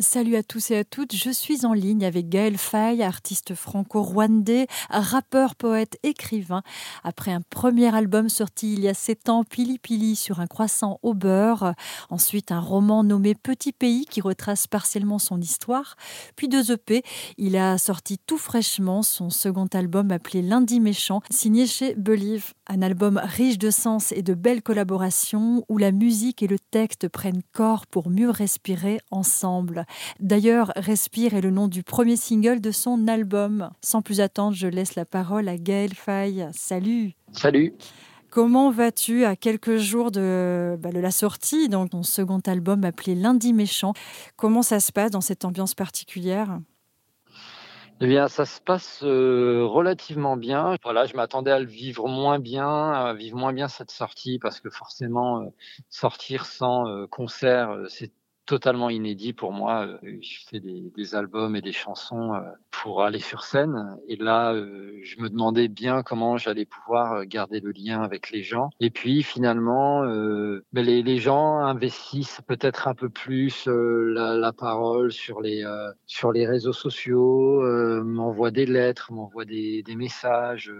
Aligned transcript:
Salut 0.00 0.36
à 0.36 0.44
tous 0.44 0.70
et 0.70 0.78
à 0.78 0.84
toutes, 0.84 1.12
je 1.12 1.28
suis 1.28 1.66
en 1.66 1.72
ligne 1.72 2.04
avec 2.04 2.28
Gaël 2.28 2.56
Faye, 2.56 3.02
artiste 3.02 3.56
franco-rwandais, 3.56 4.68
rappeur, 4.90 5.56
poète, 5.56 5.98
écrivain. 6.04 6.62
Après 7.02 7.32
un 7.32 7.40
premier 7.40 7.92
album 7.92 8.28
sorti 8.28 8.74
il 8.74 8.78
y 8.78 8.88
a 8.88 8.94
sept 8.94 9.28
ans, 9.28 9.42
Pili 9.42 9.80
Pili 9.80 10.14
sur 10.14 10.38
un 10.38 10.46
croissant 10.46 11.00
au 11.02 11.14
beurre, 11.14 11.74
ensuite 12.10 12.52
un 12.52 12.60
roman 12.60 13.02
nommé 13.02 13.34
Petit 13.34 13.72
Pays 13.72 14.04
qui 14.04 14.20
retrace 14.20 14.68
partiellement 14.68 15.18
son 15.18 15.40
histoire, 15.40 15.96
puis 16.36 16.46
deux 16.46 16.70
EP, 16.70 17.02
il 17.36 17.56
a 17.56 17.76
sorti 17.76 18.18
tout 18.24 18.38
fraîchement 18.38 19.02
son 19.02 19.30
second 19.30 19.66
album 19.74 20.12
appelé 20.12 20.42
Lundi 20.42 20.78
Méchant, 20.78 21.22
signé 21.28 21.66
chez 21.66 21.96
Believe, 21.96 22.52
un 22.68 22.82
album 22.82 23.20
riche 23.20 23.58
de 23.58 23.72
sens 23.72 24.12
et 24.12 24.22
de 24.22 24.34
belles 24.34 24.62
collaborations 24.62 25.64
où 25.68 25.76
la 25.76 25.90
musique 25.90 26.40
et 26.44 26.46
le 26.46 26.60
texte 26.70 27.08
prennent 27.08 27.42
corps 27.52 27.88
pour 27.88 28.10
mieux 28.10 28.30
respirer 28.30 29.00
ensemble. 29.10 29.86
D'ailleurs, 30.20 30.72
Respire 30.76 31.34
est 31.34 31.40
le 31.40 31.50
nom 31.50 31.68
du 31.68 31.82
premier 31.82 32.16
single 32.16 32.60
de 32.60 32.70
son 32.70 33.08
album. 33.08 33.70
Sans 33.82 34.02
plus 34.02 34.20
attendre, 34.20 34.54
je 34.54 34.66
laisse 34.66 34.94
la 34.94 35.04
parole 35.04 35.48
à 35.48 35.56
Gaël 35.56 35.94
Faye. 35.94 36.46
Salut 36.52 37.12
Salut 37.32 37.74
Comment 38.30 38.70
vas-tu 38.70 39.24
à 39.24 39.36
quelques 39.36 39.78
jours 39.78 40.10
de, 40.10 40.76
bah, 40.78 40.90
de 40.92 41.00
la 41.00 41.10
sortie 41.10 41.70
de 41.70 41.88
ton 41.88 42.02
second 42.02 42.40
album 42.46 42.84
appelé 42.84 43.14
Lundi 43.14 43.54
Méchant? 43.54 43.94
Comment 44.36 44.62
ça 44.62 44.80
se 44.80 44.92
passe 44.92 45.10
dans 45.10 45.22
cette 45.22 45.46
ambiance 45.46 45.74
particulière? 45.74 46.58
Eh 48.00 48.06
bien, 48.06 48.28
ça 48.28 48.44
se 48.44 48.60
passe 48.60 49.00
euh, 49.02 49.64
relativement 49.66 50.36
bien. 50.36 50.76
Voilà, 50.84 51.06
je 51.06 51.16
m'attendais 51.16 51.50
à 51.50 51.58
le 51.58 51.66
vivre 51.66 52.06
moins 52.06 52.38
bien, 52.38 52.92
à 52.92 53.12
vivre 53.12 53.36
moins 53.36 53.52
bien 53.52 53.66
cette 53.66 53.90
sortie, 53.90 54.38
parce 54.38 54.60
que 54.60 54.70
forcément, 54.70 55.40
euh, 55.40 55.46
sortir 55.90 56.46
sans 56.46 56.86
euh, 56.86 57.06
concert, 57.08 57.76
c'est 57.88 58.12
totalement 58.48 58.88
inédit 58.88 59.34
pour 59.34 59.52
moi. 59.52 59.86
Euh, 59.86 59.98
je 60.22 60.38
fais 60.48 60.58
des, 60.58 60.90
des 60.96 61.14
albums 61.14 61.54
et 61.54 61.60
des 61.60 61.72
chansons 61.72 62.34
euh, 62.34 62.40
pour 62.70 63.04
aller 63.04 63.18
sur 63.18 63.44
scène. 63.44 63.98
Et 64.08 64.16
là, 64.16 64.54
euh, 64.54 64.98
je 65.02 65.20
me 65.20 65.28
demandais 65.28 65.68
bien 65.68 66.02
comment 66.02 66.38
j'allais 66.38 66.64
pouvoir 66.64 67.26
garder 67.26 67.60
le 67.60 67.72
lien 67.72 68.00
avec 68.00 68.30
les 68.30 68.42
gens. 68.42 68.70
Et 68.80 68.88
puis 68.88 69.22
finalement, 69.22 70.02
ben 70.72 70.84
les, 70.84 71.18
gens 71.18 71.58
investissent 71.58 72.40
peut-être 72.46 72.88
un 72.88 72.94
peu 72.94 73.10
plus 73.10 73.66
la, 73.66 74.34
la, 74.34 74.52
parole 74.52 75.12
sur 75.12 75.42
les, 75.42 75.64
sur 76.06 76.32
les 76.32 76.46
réseaux 76.46 76.72
sociaux, 76.72 77.60
m'envoient 78.02 78.50
des 78.50 78.66
lettres, 78.66 79.12
m'envoient 79.12 79.44
des, 79.44 79.82
des 79.82 79.96
messages 79.96 80.72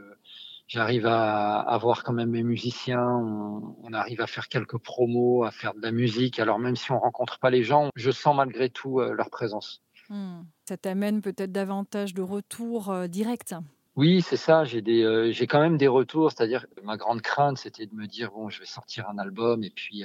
j'arrive 0.69 1.07
à, 1.07 1.59
avoir 1.61 1.81
voir 1.89 2.05
quand 2.05 2.13
même 2.13 2.31
mes 2.31 2.43
musiciens, 2.43 3.03
on, 3.03 3.93
arrive 3.95 4.21
à 4.21 4.27
faire 4.27 4.49
quelques 4.49 4.77
promos, 4.77 5.45
à 5.45 5.51
faire 5.51 5.75
de 5.75 5.81
la 5.81 5.91
musique. 5.91 6.39
Alors 6.39 6.59
même 6.59 6.77
si 6.77 6.93
on 6.93 6.99
rencontre 6.99 7.39
pas 7.39 7.49
les 7.49 7.65
gens, 7.65 7.89
je 7.97 8.11
sens 8.11 8.37
malgré 8.37 8.69
tout 8.69 9.01
euh, 9.01 9.13
leur 9.13 9.31
présence. 9.31 9.83
Hmm. 10.11 10.43
Ça 10.69 10.77
t'amène 10.77 11.23
peut-être 11.23 11.51
davantage 11.51 12.13
de 12.13 12.21
retours 12.21 12.91
euh, 12.91 13.07
directs. 13.07 13.55
Oui, 13.97 14.21
c'est 14.21 14.37
ça. 14.37 14.65
J'ai 14.65 14.83
des, 14.83 15.03
euh, 15.03 15.33
j'ai 15.33 15.47
quand 15.47 15.61
même 15.61 15.79
des 15.79 15.89
retours. 15.89 16.31
C'est-à-dire, 16.31 16.67
ma 16.85 16.99
grande 16.99 17.23
crainte, 17.23 17.57
c'était 17.57 17.87
de 17.87 17.95
me 17.95 18.07
dire 18.07 18.31
bon, 18.31 18.51
je 18.51 18.61
vais 18.61 18.67
sortir 18.67 19.09
un 19.09 19.17
album 19.19 19.65
et 19.65 19.71
puis 19.71 20.05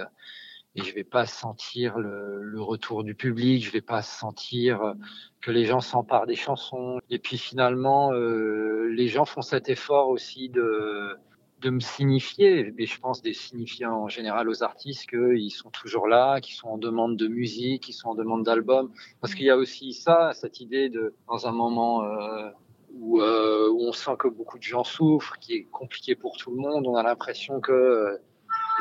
et 0.75 0.83
je 0.83 0.93
vais 0.93 1.03
pas 1.03 1.25
sentir 1.25 1.99
le, 1.99 2.61
retour 2.61 3.03
du 3.03 3.13
public, 3.13 3.63
je 3.63 3.71
vais 3.71 3.81
pas 3.81 4.01
sentir 4.01 4.81
euh, 4.81 4.93
que 5.41 5.51
les 5.51 5.65
gens 5.65 5.81
s'emparent 5.81 6.25
des 6.25 6.35
chansons. 6.35 6.99
Et 7.09 7.19
puis 7.19 7.37
finalement, 7.37 8.13
euh, 8.13 8.87
les 8.87 9.07
gens 9.07 9.25
font 9.25 9.41
cet 9.41 9.69
effort 9.69 10.09
aussi 10.09 10.49
de 10.49 11.15
de 11.61 11.69
me 11.69 11.79
signifier, 11.79 12.73
et 12.77 12.85
je 12.85 12.99
pense 12.99 13.21
des 13.21 13.31
signifier 13.31 13.85
en 13.85 14.09
général 14.09 14.49
aux 14.49 14.63
artistes 14.63 15.09
qu'ils 15.09 15.49
sont 15.49 15.69
toujours 15.69 16.09
là, 16.09 16.41
qu'ils 16.41 16.55
sont 16.55 16.67
en 16.67 16.77
demande 16.77 17.15
de 17.15 17.27
musique, 17.29 17.83
qu'ils 17.83 17.93
sont 17.93 18.09
en 18.09 18.15
demande 18.15 18.43
d'album, 18.43 18.91
parce 19.21 19.33
qu'il 19.33 19.45
y 19.45 19.49
a 19.49 19.55
aussi 19.55 19.93
ça, 19.93 20.31
cette 20.33 20.59
idée 20.59 20.89
de 20.89 21.13
dans 21.29 21.47
un 21.47 21.53
moment 21.53 22.03
euh, 22.03 22.49
où, 22.95 23.21
où, 23.21 23.87
on 23.87 23.93
sent 23.93 24.11
que 24.19 24.27
beaucoup 24.27 24.57
de 24.57 24.63
gens 24.63 24.83
souffrent, 24.83 25.39
qui 25.39 25.53
est 25.53 25.63
compliqué 25.71 26.15
pour 26.15 26.35
tout 26.35 26.51
le 26.51 26.57
monde, 26.57 26.85
on 26.85 26.97
a 26.97 27.03
l'impression 27.03 27.61
que 27.61 28.19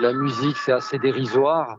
la 0.00 0.12
musique 0.12 0.56
c'est 0.56 0.72
assez 0.72 0.98
dérisoire 0.98 1.78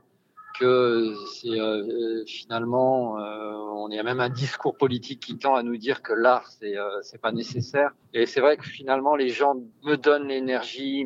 que 0.59 1.13
c'est 1.33 1.59
euh, 1.59 2.23
finalement 2.25 3.19
euh, 3.19 3.53
on 3.75 3.89
est 3.89 4.01
même 4.03 4.19
un 4.19 4.29
discours 4.29 4.77
politique 4.77 5.19
qui 5.19 5.37
tend 5.37 5.55
à 5.55 5.63
nous 5.63 5.77
dire 5.77 6.01
que 6.01 6.13
l'art 6.13 6.47
c'est 6.47 6.77
euh, 6.77 7.01
pas 7.21 7.31
nécessaire 7.31 7.91
et 8.13 8.25
c'est 8.25 8.41
vrai 8.41 8.57
que 8.57 8.65
finalement 8.65 9.15
les 9.15 9.29
gens 9.29 9.55
me 9.83 9.95
donnent 9.95 10.27
l'énergie 10.27 11.05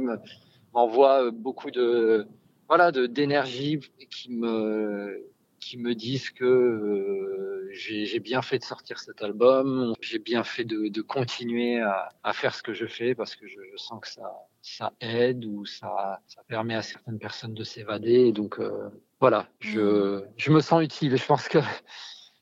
m'envoient 0.74 1.32
beaucoup 1.32 1.72
de 1.72 2.28
voilà 2.68 2.92
d'énergie 2.92 3.80
qui 4.10 4.32
me 4.32 5.28
qui 5.60 5.78
me 5.78 5.96
disent 5.96 6.30
que 6.30 6.46
euh, 6.46 7.70
j'ai 7.72 8.20
bien 8.20 8.42
fait 8.42 8.60
de 8.60 8.64
sortir 8.64 9.00
cet 9.00 9.22
album, 9.22 9.94
j'ai 10.02 10.20
bien 10.20 10.44
fait 10.44 10.64
de, 10.64 10.88
de 10.88 11.02
continuer 11.02 11.82
à, 11.82 12.10
à, 12.24 12.34
faire 12.34 12.56
ce 12.56 12.64
que 12.64 12.74
je 12.74 12.86
fais 12.86 13.16
parce 13.16 13.36
que 13.36 13.48
je, 13.48 13.60
je 13.72 13.78
sens 13.78 14.00
que 14.00 14.08
ça, 14.08 14.32
ça 14.62 14.94
aide 15.02 15.46
ou 15.46 15.66
ça, 15.66 16.22
ça, 16.28 16.42
permet 16.48 16.76
à 16.76 16.82
certaines 16.82 17.20
personnes 17.20 17.54
de 17.54 17.64
s'évader. 17.64 18.32
Donc 18.32 18.60
euh, 18.60 18.90
voilà, 19.20 19.48
je, 19.60 19.80
mmh. 20.20 20.28
je, 20.38 20.52
me 20.52 20.60
sens 20.60 20.84
utile. 20.84 21.18
Je 21.18 21.26
pense 21.26 21.48
que 21.48 21.60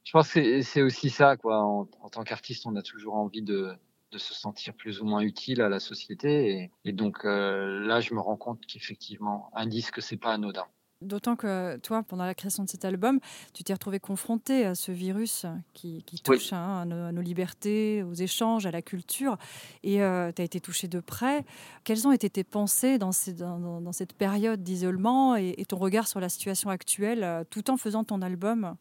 je 0.04 0.12
pense 0.12 0.32
que 0.32 0.62
c'est 0.62 0.82
aussi 0.82 1.10
ça 1.10 1.38
quoi. 1.38 1.64
En, 1.64 1.88
en 2.02 2.10
tant 2.10 2.24
qu'artiste, 2.24 2.66
on 2.66 2.76
a 2.76 2.82
toujours 2.82 3.16
envie 3.16 3.42
de, 3.42 3.74
de 4.12 4.18
se 4.18 4.34
sentir 4.34 4.74
plus 4.74 5.02
ou 5.02 5.06
moins 5.06 5.22
utile 5.22 5.62
à 5.62 5.70
la 5.70 5.80
société 5.80 6.52
et, 6.52 6.72
et 6.86 6.94
donc 6.94 7.26
euh, 7.26 7.86
là, 7.86 8.00
je 8.00 8.14
me 8.14 8.20
rends 8.20 8.38
compte 8.38 8.66
qu'effectivement, 8.66 9.50
un 9.54 9.68
disque 9.68 10.02
c'est 10.02 10.18
pas 10.18 10.34
anodin. 10.34 10.66
D'autant 11.02 11.36
que 11.36 11.78
toi, 11.80 12.04
pendant 12.04 12.26
la 12.26 12.34
création 12.34 12.64
de 12.64 12.70
cet 12.70 12.86
album, 12.86 13.20
tu 13.54 13.66
t'es 13.66 13.74
retrouvé 13.74 14.00
confronté 14.00 14.66
à 14.66 14.76
ce 14.76 14.94
virus 14.94 15.46
qui, 15.74 16.04
qui 16.04 16.20
touche 16.20 16.54
oui. 16.54 16.58
hein, 16.58 16.82
à, 16.82 16.86
nos, 16.86 17.04
à, 17.08 17.12
nos, 17.12 17.22
libertés, 17.22 18.02
aux 18.02 18.14
échanges, 18.14 18.66
à 18.66 18.72
la 18.72 18.82
culture, 18.82 19.38
et 19.84 20.02
euh, 20.02 20.32
tu 20.34 20.42
as 20.42 20.46
été 20.46 20.62
touché 20.62 20.88
de 20.88 21.02
près. 21.02 21.44
Quelles 21.84 22.08
ont 22.08 22.14
été 22.14 22.30
tes 22.30 22.46
pensées 22.46 22.98
dans, 22.98 23.12
ces, 23.12 23.34
dans, 23.34 23.82
dans 23.82 23.92
cette 23.92 24.14
période 24.14 24.64
d'isolement 24.64 25.36
et, 25.36 25.56
et, 25.58 25.66
ton 25.66 25.78
regard 25.78 26.08
sur 26.08 26.22
la 26.22 26.30
situation 26.30 26.70
actuelle, 26.70 27.26
euh, 27.26 27.44
tout 27.50 27.70
en 27.70 27.76
faisant 27.76 28.06
ton 28.06 28.22
album? 28.22 28.76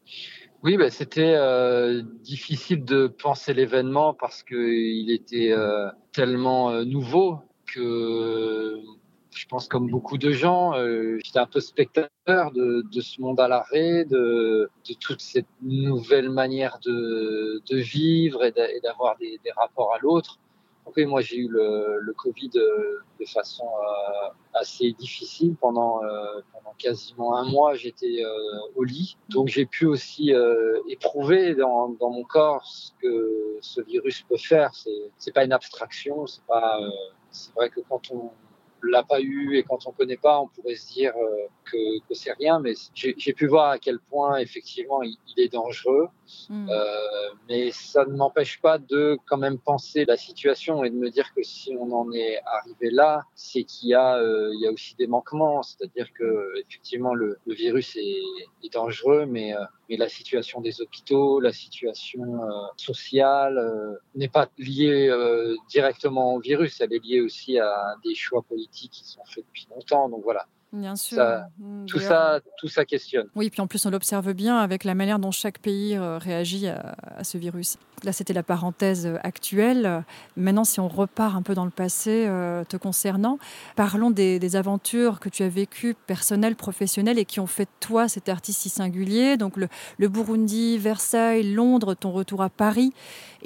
Oui, 0.63 0.77
bah, 0.77 0.89
c'était 0.89 1.35
euh, 1.35 2.01
difficile 2.23 2.85
de 2.85 3.07
penser 3.07 3.53
l'événement 3.53 4.13
parce 4.13 4.41
qu'il 4.41 5.11
était 5.11 5.51
euh, 5.51 5.89
tellement 6.13 6.81
nouveau 6.85 7.39
que 7.65 8.79
je 9.35 9.45
pense 9.47 9.67
comme 9.67 9.89
beaucoup 9.89 10.17
de 10.17 10.31
gens, 10.31 10.73
euh, 10.75 11.19
j'étais 11.23 11.39
un 11.39 11.45
peu 11.45 11.59
spectateur 11.59 12.51
de, 12.51 12.83
ce 13.01 13.21
monde 13.21 13.39
à 13.39 13.47
l'arrêt, 13.47 14.05
de, 14.05 14.69
toute 14.99 15.21
cette 15.21 15.47
nouvelle 15.61 16.29
manière 16.29 16.79
de, 16.83 17.61
vivre 17.69 18.43
et 18.45 18.79
d'avoir 18.81 19.17
des, 19.17 19.39
rapports 19.55 19.93
à 19.93 19.99
l'autre. 19.99 20.39
Moi, 20.97 21.21
j'ai 21.21 21.37
eu 21.37 21.49
le, 21.49 22.13
Covid 22.15 22.51
euh, 22.55 22.99
de 23.19 23.25
façon 23.25 23.65
euh, 23.65 24.29
assez 24.53 24.91
difficile 24.93 25.55
pendant, 25.59 25.99
quasiment 26.77 27.35
un 27.35 27.45
mois. 27.49 27.75
J'étais 27.75 28.23
au 28.75 28.83
lit, 28.83 29.17
donc 29.29 29.47
j'ai 29.47 29.65
pu 29.65 29.85
aussi 29.85 30.31
éprouver 30.87 31.55
dans, 31.55 31.95
mon 31.99 32.23
corps 32.23 32.65
ce 32.65 32.91
que 33.01 33.57
ce 33.61 33.81
virus 33.81 34.23
peut 34.29 34.37
faire. 34.37 34.71
C'est 35.17 35.33
pas 35.33 35.43
une 35.43 35.53
abstraction. 35.53 36.25
C'est 36.27 37.53
vrai 37.55 37.69
que 37.69 37.81
quand 37.89 38.11
on 38.11 38.31
l'a 38.89 39.03
pas 39.03 39.21
eu 39.21 39.57
et 39.57 39.63
quand 39.63 39.87
on 39.87 39.91
connaît 39.91 40.17
pas, 40.17 40.39
on 40.39 40.47
pourrait 40.47 40.75
se 40.75 40.93
dire 40.93 41.13
euh, 41.15 41.47
que, 41.65 41.99
que 42.07 42.13
c'est 42.13 42.33
rien. 42.33 42.59
Mais 42.59 42.73
j'ai 42.93 43.33
pu 43.33 43.47
voir 43.47 43.71
à 43.71 43.79
quel 43.79 43.99
point 43.99 44.37
effectivement 44.37 45.01
il, 45.01 45.17
il 45.35 45.43
est 45.43 45.49
dangereux. 45.49 46.07
Mmh. 46.49 46.69
Euh, 46.69 46.85
mais 47.47 47.71
ça 47.71 48.05
ne 48.05 48.15
m'empêche 48.15 48.59
pas 48.61 48.77
de 48.77 49.17
quand 49.27 49.37
même 49.37 49.59
penser 49.59 50.05
la 50.05 50.17
situation 50.17 50.83
et 50.83 50.89
de 50.89 50.95
me 50.95 51.09
dire 51.09 51.33
que 51.35 51.43
si 51.43 51.75
on 51.79 51.91
en 51.91 52.11
est 52.11 52.39
arrivé 52.45 52.89
là, 52.89 53.25
c'est 53.35 53.63
qu'il 53.63 53.89
y 53.89 53.93
a 53.93 54.17
euh, 54.17 54.49
il 54.53 54.61
y 54.61 54.67
a 54.67 54.71
aussi 54.71 54.95
des 54.95 55.07
manquements. 55.07 55.61
C'est-à-dire 55.63 56.11
que 56.13 56.53
effectivement 56.59 57.13
le, 57.13 57.37
le 57.45 57.53
virus 57.53 57.95
est, 57.95 58.21
est, 58.63 58.73
dangereux, 58.73 59.25
mais 59.25 59.55
euh, 59.55 59.63
mais 59.89 59.97
la 59.97 60.09
situation 60.09 60.61
des 60.61 60.81
hôpitaux, 60.81 61.39
la 61.39 61.51
situation 61.51 62.43
euh, 62.43 62.49
sociale 62.77 63.57
euh, 63.57 63.95
n'est 64.15 64.29
pas 64.29 64.49
liée 64.57 65.07
euh, 65.07 65.55
directement 65.69 66.35
au 66.35 66.39
virus, 66.39 66.81
elle 66.81 66.93
est 66.93 67.03
liée 67.03 67.21
aussi 67.21 67.59
à 67.59 67.95
des 68.03 68.15
choix 68.15 68.41
politiques 68.41 68.91
qui 68.91 69.05
sont 69.05 69.23
faits 69.25 69.45
depuis 69.45 69.67
longtemps. 69.69 70.09
Donc 70.09 70.23
voilà, 70.23 70.47
Bien 70.73 70.95
sûr. 70.95 71.17
Ça, 71.17 71.47
mmh, 71.57 71.85
tout, 71.85 71.99
ça, 71.99 72.39
tout 72.57 72.67
ça 72.67 72.83
questionne. 72.85 73.27
Oui, 73.35 73.49
puis 73.49 73.61
en 73.61 73.67
plus, 73.67 73.85
on 73.85 73.89
l'observe 73.91 74.33
bien 74.33 74.57
avec 74.57 74.83
la 74.83 74.93
manière 74.93 75.19
dont 75.19 75.31
chaque 75.31 75.59
pays 75.59 75.95
euh, 75.95 76.17
réagit 76.17 76.67
à, 76.67 76.95
à, 77.17 77.23
ce 77.23 77.37
virus. 77.37 77.77
Là, 78.03 78.11
c'était 78.11 78.33
la 78.33 78.43
parenthèse 78.43 79.05
euh, 79.05 79.17
actuelle. 79.23 80.03
Maintenant, 80.35 80.65
si 80.65 80.79
on 80.79 80.87
repart 80.87 81.35
un 81.35 81.41
peu 81.43 81.55
dans 81.55 81.63
le 81.63 81.71
passé 81.71 82.25
euh, 82.27 82.63
te 82.65 82.75
concernant, 82.75 83.39
parlons 83.75 84.11
des, 84.11 84.37
des, 84.37 84.55
aventures 84.57 85.19
que 85.19 85.29
tu 85.29 85.43
as 85.43 85.49
vécues, 85.49 85.95
personnelles, 86.07 86.55
professionnelles, 86.55 87.19
et 87.19 87.25
qui 87.25 87.39
ont 87.39 87.47
fait 87.47 87.65
de 87.65 87.69
toi 87.79 88.09
cet 88.09 88.27
artiste 88.27 88.61
si 88.61 88.69
singulier. 88.69 89.37
Donc, 89.37 89.55
le, 89.55 89.69
le 89.97 90.07
Burundi, 90.09 90.77
Versailles, 90.77 91.53
Londres, 91.53 91.93
ton 91.93 92.11
retour 92.11 92.41
à 92.41 92.49
Paris. 92.49 92.93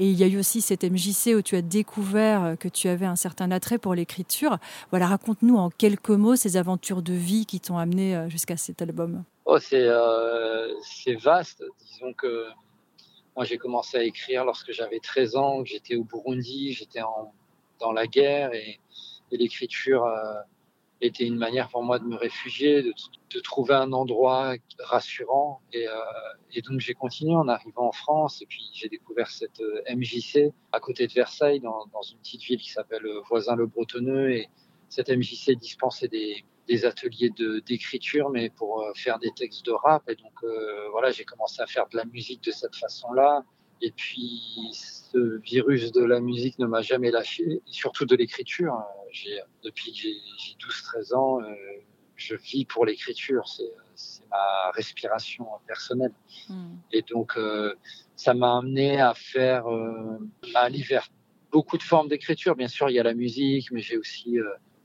Et 0.02 0.06
il 0.06 0.18
y 0.18 0.24
a 0.24 0.28
eu 0.28 0.40
aussi 0.40 0.62
cette 0.62 0.86
MJC 0.86 1.36
où 1.36 1.42
tu 1.42 1.58
as 1.58 1.62
découvert 1.62 2.56
que 2.58 2.70
tu 2.70 2.88
avais 2.88 3.06
un 3.06 3.18
certain 3.18 3.52
attrait 3.52 3.78
pour 3.78 3.96
l'écriture. 3.96 4.58
Voilà, 4.92 5.08
raconte-nous 5.08 5.58
en 5.58 5.70
quelques 5.70 6.10
mots 6.12 6.38
ces 6.38 6.56
aventures 6.56 7.02
de 7.02 7.12
vie 7.12 7.46
qui 7.46 7.60
t'ont 7.60 7.78
amené 7.78 8.16
euh, 8.16 8.30
jusqu'à 8.30 8.56
cet 8.56 8.82
album 8.82 9.26
oh, 9.44 9.60
C'est 9.60 9.84
euh, 9.84 10.74
vaste. 11.22 11.66
Disons 11.86 12.14
que 12.14 12.48
Moi, 13.36 13.44
j'ai 13.44 13.58
commencé 13.58 13.98
à 13.98 14.04
écrire 14.04 14.46
lorsque 14.46 14.72
j'avais 14.72 15.00
13 15.00 15.36
ans, 15.36 15.66
j'étais 15.66 15.98
au 15.98 16.06
Burundi, 16.06 16.72
j'étais 16.72 17.02
dans 17.82 17.92
la 17.92 18.08
guerre 18.08 18.54
et, 18.54 18.80
l'écriture 19.32 20.06
euh, 20.06 20.34
était 21.02 21.26
une 21.26 21.38
manière 21.38 21.70
pour 21.70 21.84
moi 21.84 21.98
de 22.00 22.06
me 22.06 22.16
réfugier, 22.16 22.84
de, 22.84 23.40
trouver 23.40 23.76
un 23.76 23.94
endroit 23.94 24.56
rassurant. 24.80 25.62
Et, 25.72 25.88
euh, 25.88 25.94
et 26.52 26.62
donc 26.62 26.80
j'ai 26.80 26.94
continué 26.94 27.36
en 27.36 27.48
arrivant 27.48 27.88
en 27.88 27.92
France 27.92 28.42
et 28.42 28.46
puis 28.46 28.70
j'ai 28.74 28.90
découvert 28.90 29.30
cette 29.30 29.62
euh, 29.62 29.82
MJC 29.96 30.52
à 30.72 30.80
côté 30.80 31.08
de 31.08 31.14
Versailles, 31.14 31.62
dans, 31.62 31.86
dans 31.94 32.02
une 32.02 32.20
petite 32.20 32.44
ville 32.44 32.60
qui 32.60 32.72
s'appelle 32.72 33.08
Voisin-le-Bretonneux. 33.30 34.32
Et 34.32 34.50
cette 34.90 35.10
MJC 35.10 35.56
dispensait 35.56 36.08
des, 36.08 36.44
des 36.70 36.86
ateliers 36.86 37.32
d'écriture, 37.66 38.30
mais 38.30 38.52
pour 38.52 38.84
euh, 38.84 38.92
faire 38.96 39.18
des 39.20 39.32
textes 39.32 39.66
de 39.66 39.72
rap. 39.72 40.08
Et 40.08 40.16
donc, 40.16 40.34
euh, 40.44 40.88
voilà, 40.92 41.10
j'ai 41.12 41.26
commencé 41.26 41.62
à 41.62 41.66
faire 41.66 41.88
de 41.90 41.98
la 41.98 42.06
musique 42.06 42.44
de 42.44 42.52
cette 42.52 42.76
façon-là. 42.76 43.44
Et 43.82 43.92
puis, 43.92 44.70
ce 44.74 45.40
virus 45.40 45.92
de 45.92 46.04
la 46.04 46.20
musique 46.20 46.60
ne 46.60 46.68
m'a 46.68 46.82
jamais 46.82 47.10
lâché, 47.12 47.62
surtout 47.66 48.06
de 48.06 48.16
l'écriture. 48.16 48.78
Depuis 49.64 49.92
que 49.92 49.98
j'ai 49.98 50.16
12-13 50.60 51.16
ans, 51.16 51.42
euh, 51.42 51.54
je 52.16 52.36
vis 52.36 52.66
pour 52.66 52.86
l'écriture. 52.86 53.48
C'est 53.48 54.24
ma 54.30 54.72
respiration 54.72 55.48
personnelle. 55.68 56.14
Hmm. 56.48 56.76
Et 56.92 57.02
donc, 57.02 57.38
ça 58.16 58.34
m'a 58.34 58.58
amené 58.58 59.00
à 59.00 59.14
faire, 59.14 59.66
à 60.56 60.60
aller 60.60 60.82
vers 60.82 61.08
beaucoup 61.52 61.78
de 61.78 61.84
formes 61.84 62.08
d'écriture. 62.08 62.56
Bien 62.56 62.68
sûr, 62.68 62.90
il 62.90 62.94
y 62.94 63.00
a 63.00 63.04
la 63.04 63.14
musique, 63.14 63.72
mais 63.72 63.82
j'ai 63.82 63.98
aussi 63.98 64.38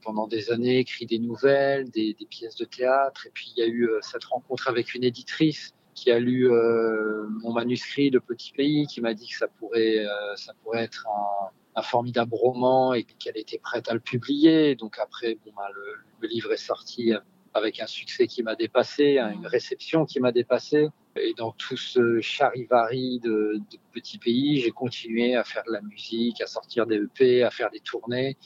pendant 0.04 0.28
des 0.28 0.52
années 0.52 0.78
écrit 0.78 1.06
des 1.06 1.18
nouvelles, 1.18 1.90
des, 1.90 2.14
pièces 2.30 2.56
de 2.56 2.64
théâtre. 2.64 3.26
Et 3.26 3.30
puis 3.30 3.52
il 3.56 3.60
y 3.60 3.62
a 3.62 3.66
eu 3.66 3.88
euh, 3.88 3.98
cette 4.02 4.24
rencontre 4.24 4.68
avec 4.68 4.94
une 4.94 5.02
éditrice 5.02 5.74
qui 5.94 6.10
a 6.10 6.18
lu 6.18 6.50
euh, 6.50 7.26
mon 7.42 7.52
manuscrit 7.52 8.10
de 8.10 8.18
Petit 8.18 8.52
Pays, 8.52 8.86
qui 8.86 9.00
m'a 9.00 9.14
dit 9.14 9.28
que 9.28 9.36
ça 9.36 9.48
pourrait, 9.48 10.04
euh, 10.04 10.36
ça 10.36 10.52
pourrait 10.62 10.84
être 10.84 11.06
un, 11.08 11.50
formidable 11.82 12.34
roman 12.34 12.94
et 12.94 13.04
qu'elle 13.04 13.36
était 13.36 13.58
prête 13.58 13.88
à 13.88 13.94
le 13.94 14.00
publier. 14.00 14.74
Donc 14.74 14.98
après, 14.98 15.36
bon, 15.44 15.52
bah, 15.56 15.68
le, 15.74 16.28
livre 16.28 16.52
est 16.52 16.56
sorti 16.56 17.12
avec 17.52 17.80
un 17.80 17.86
succès 17.86 18.26
qui 18.26 18.42
m'a 18.42 18.54
dépassé, 18.54 19.18
hein, 19.18 19.30
une 19.30 19.46
réception 19.46 20.06
qui 20.06 20.20
m'a 20.20 20.32
dépassé. 20.32 20.88
Et 21.16 21.34
dans 21.34 21.52
tout 21.52 21.76
ce 21.76 22.20
charivari 22.20 23.20
de, 23.20 23.60
de 23.70 23.78
petits 23.92 24.18
pays, 24.18 24.60
j'ai 24.60 24.70
continué 24.70 25.36
à 25.36 25.44
faire 25.44 25.62
de 25.66 25.72
la 25.72 25.82
musique, 25.82 26.40
à 26.40 26.46
sortir 26.46 26.86
des 26.86 26.96
EP, 26.96 27.42
à 27.42 27.50
faire 27.50 27.70
des 27.70 27.80
tournées. 27.80 28.36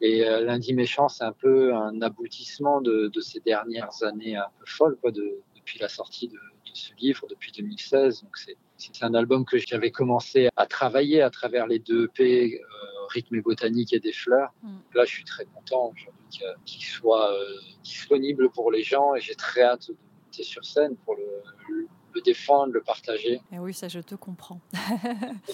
Et 0.00 0.24
euh, 0.24 0.40
Lundi 0.40 0.74
Méchant, 0.74 1.08
c'est 1.08 1.24
un 1.24 1.32
peu 1.32 1.74
un 1.74 2.00
aboutissement 2.02 2.80
de, 2.80 3.08
de, 3.12 3.20
ces 3.20 3.40
dernières 3.40 4.02
années 4.02 4.36
un 4.36 4.48
peu 4.58 4.66
folles, 4.66 4.96
quoi, 5.00 5.10
de, 5.10 5.40
depuis 5.56 5.78
la 5.78 5.88
sortie 5.88 6.28
de, 6.28 6.34
de, 6.34 6.74
ce 6.74 6.92
livre, 6.98 7.26
depuis 7.28 7.52
2016. 7.52 8.22
Donc 8.22 8.36
c'est, 8.36 8.56
c'est 8.78 9.02
un 9.02 9.14
album 9.14 9.44
que 9.44 9.58
j'avais 9.58 9.90
commencé 9.90 10.48
à 10.56 10.66
travailler 10.66 11.22
à 11.22 11.30
travers 11.30 11.66
les 11.66 11.78
deux 11.78 12.04
EP, 12.04 12.60
euh, 12.60 12.66
Rythme 13.08 13.36
et 13.36 13.40
Botanique 13.40 13.92
et 13.92 14.00
Des 14.00 14.12
Fleurs. 14.12 14.52
Mm. 14.62 14.76
Là, 14.94 15.04
je 15.04 15.10
suis 15.10 15.24
très 15.24 15.44
content 15.46 15.92
aujourd'hui 15.94 16.56
qu'il 16.64 16.84
soit 16.84 17.32
euh, 17.32 17.44
disponible 17.82 18.50
pour 18.50 18.70
les 18.70 18.82
gens 18.82 19.14
et 19.14 19.20
j'ai 19.20 19.34
très 19.34 19.62
hâte 19.62 19.88
de 19.88 19.96
monter 20.24 20.42
sur 20.42 20.64
scène 20.64 20.96
pour 21.04 21.16
le, 21.16 21.24
le, 21.68 21.86
le 22.14 22.20
défendre, 22.20 22.72
le 22.72 22.82
partager. 22.82 23.34
Et 23.34 23.40
eh 23.54 23.58
oui, 23.58 23.72
ça, 23.72 23.88
je 23.88 24.00
te 24.00 24.14
comprends. 24.14 24.60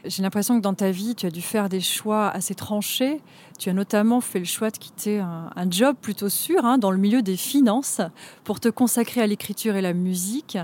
J'ai 0.06 0.22
l'impression 0.22 0.58
que 0.58 0.62
dans 0.62 0.74
ta 0.74 0.92
vie, 0.92 1.16
tu 1.16 1.26
as 1.26 1.32
dû 1.32 1.42
faire 1.42 1.70
des 1.70 1.80
choix 1.80 2.28
assez 2.30 2.56
tranchés. 2.56 3.22
Tu 3.58 3.70
as 3.70 3.74
notamment 3.74 4.20
fait 4.20 4.40
le 4.40 4.46
choix 4.46 4.70
de 4.70 4.78
quitter 4.78 5.20
un, 5.20 5.50
job 5.70 5.96
plutôt 6.02 6.28
sûr 6.28 6.66
hein, 6.66 6.78
dans 6.78 6.92
le 6.92 6.98
milieu 6.98 7.22
des 7.22 7.38
finances 7.38 8.02
pour 8.44 8.60
te 8.60 8.68
consacrer 8.68 9.22
à 9.22 9.28
l'écriture 9.28 9.78
et 9.78 9.82
la 9.82 9.94
musique. 9.94 10.58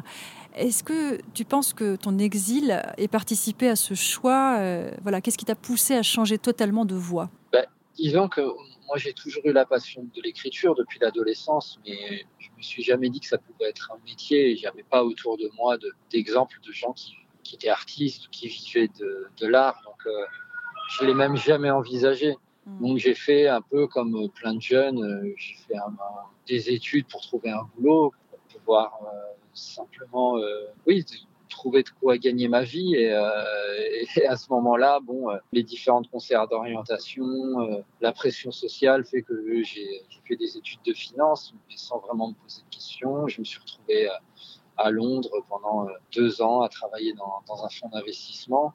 Est-ce 0.60 0.84
que 0.84 1.20
tu 1.34 1.46
penses 1.46 1.74
que 1.74 1.96
ton 1.96 2.18
exil 2.18 2.84
ait 2.98 3.08
participé 3.08 3.70
à 3.70 3.76
ce 3.76 3.94
choix 3.94 4.58
euh, 4.60 4.92
Voilà, 5.02 5.22
qu'est-ce 5.22 5.38
qui 5.38 5.46
t'a 5.46 5.56
poussé 5.56 5.96
à 5.96 6.04
changer 6.04 6.38
totalement 6.38 6.86
de 6.86 6.96
voie? 6.96 7.30
Ben, 7.52 7.66
Disons 7.96 8.28
que 8.28 8.42
moi 8.42 8.98
j'ai 8.98 9.14
toujours 9.14 9.44
eu 9.46 9.52
la 9.52 9.66
passion 9.66 10.04
de 10.04 10.22
l'écriture 10.22 10.76
depuis 10.76 11.00
l'adolescence, 11.00 11.80
mais 11.86 12.26
je 12.38 12.50
me 12.58 12.62
suis 12.62 12.84
jamais 12.84 13.10
dit 13.10 13.20
que 13.20 13.28
ça 13.28 13.38
pouvait 13.38 13.70
être 13.70 13.92
un 13.94 14.00
métier. 14.06 14.56
J'avais 14.56 14.84
pas 14.84 15.04
autour 15.04 15.38
de 15.38 15.50
moi 15.58 15.78
d'exemples 16.12 16.58
de, 16.62 16.68
de 16.68 16.74
gens 16.74 16.94
qui 16.94 17.16
qui 17.50 17.56
était 17.56 17.70
artiste 17.70 18.28
qui 18.30 18.48
vivait 18.48 18.90
de, 19.00 19.28
de 19.40 19.48
l'art. 19.48 19.82
Donc, 19.84 20.06
euh, 20.06 20.26
je 20.90 21.06
l'ai 21.06 21.16
même 21.16 21.36
jamais 21.36 21.72
envisagé. 21.72 22.36
Hmm. 22.66 22.82
Donc, 22.82 22.98
j'ai 23.00 23.16
fait 23.16 23.48
un 23.48 23.62
peu 23.62 23.88
comme 23.88 24.30
plein 24.30 24.54
de 24.54 24.62
jeunes, 24.62 25.04
euh, 25.04 25.34
j'ai 25.36 25.56
fait 25.56 25.76
des 26.48 26.70
études 26.70 27.08
pour 27.08 27.22
trouver 27.22 27.50
un 27.50 27.64
boulot, 27.76 28.14
pour 28.30 28.40
pouvoir 28.60 29.00
euh, 29.04 29.08
simplement, 29.54 30.36
oui, 30.88 31.06
trouver 31.50 31.84
de 31.84 31.90
quoi 32.00 32.18
gagner 32.18 32.48
ma 32.48 32.64
vie. 32.64 32.96
Et, 32.96 33.08
et 34.16 34.26
à 34.28 34.38
ce 34.38 34.50
moment-là, 34.52 35.00
bon, 35.02 35.28
les 35.52 35.64
différentes 35.64 36.10
conseillères 36.10 36.48
d'orientation, 36.48 37.84
la 38.02 38.12
pression 38.12 38.52
sociale 38.52 39.06
fait 39.06 39.22
que 39.22 39.64
j'ai 39.64 40.02
fait 40.28 40.36
des 40.36 40.58
études 40.58 40.82
de 40.86 40.94
finance, 40.94 41.54
mais 41.68 41.76
sans 41.78 42.00
vraiment 42.00 42.30
me 42.30 42.34
poser 42.36 42.62
de 42.62 42.76
questions. 42.76 43.28
Je 43.28 43.40
me 43.40 43.46
suis 43.46 43.60
retrouvé 43.60 44.10
à 44.80 44.92
Londres 44.92 45.30
pendant 45.50 45.88
euh, 45.88 45.92
deux 46.16 46.42
ans 46.42 46.62
à 46.62 46.70
travailler 46.70 47.14
dans, 47.14 47.44
dans 47.48 47.66
un 47.66 47.70
fonds 47.70 47.90
d'investissement. 47.90 48.74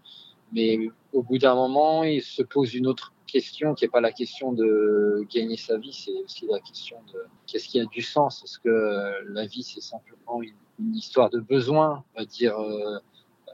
Mais 0.52 0.78
au 1.12 1.22
bout 1.22 1.38
d'un 1.38 1.54
moment, 1.54 2.04
il 2.04 2.22
se 2.22 2.42
pose 2.42 2.74
une 2.74 2.86
autre 2.86 3.12
question 3.26 3.74
qui 3.74 3.84
n'est 3.84 3.90
pas 3.90 4.02
la 4.02 4.12
question 4.12 4.52
de 4.52 5.26
gagner 5.30 5.56
sa 5.56 5.78
vie, 5.78 5.92
c'est 5.92 6.12
aussi 6.24 6.46
la 6.48 6.60
question 6.60 6.96
de 7.12 7.24
qu'est-ce 7.46 7.66
qui 7.68 7.80
a 7.80 7.86
du 7.86 8.02
sens? 8.02 8.44
Est-ce 8.44 8.58
que 8.58 8.68
euh, 8.68 9.10
la 9.28 9.46
vie, 9.46 9.62
c'est 9.62 9.80
simplement 9.80 10.42
une, 10.42 10.54
histoire 10.94 11.30
de 11.30 11.40
besoin, 11.40 12.04
on 12.14 12.20
va 12.20 12.26
dire 12.26 12.58
euh, 12.58 12.98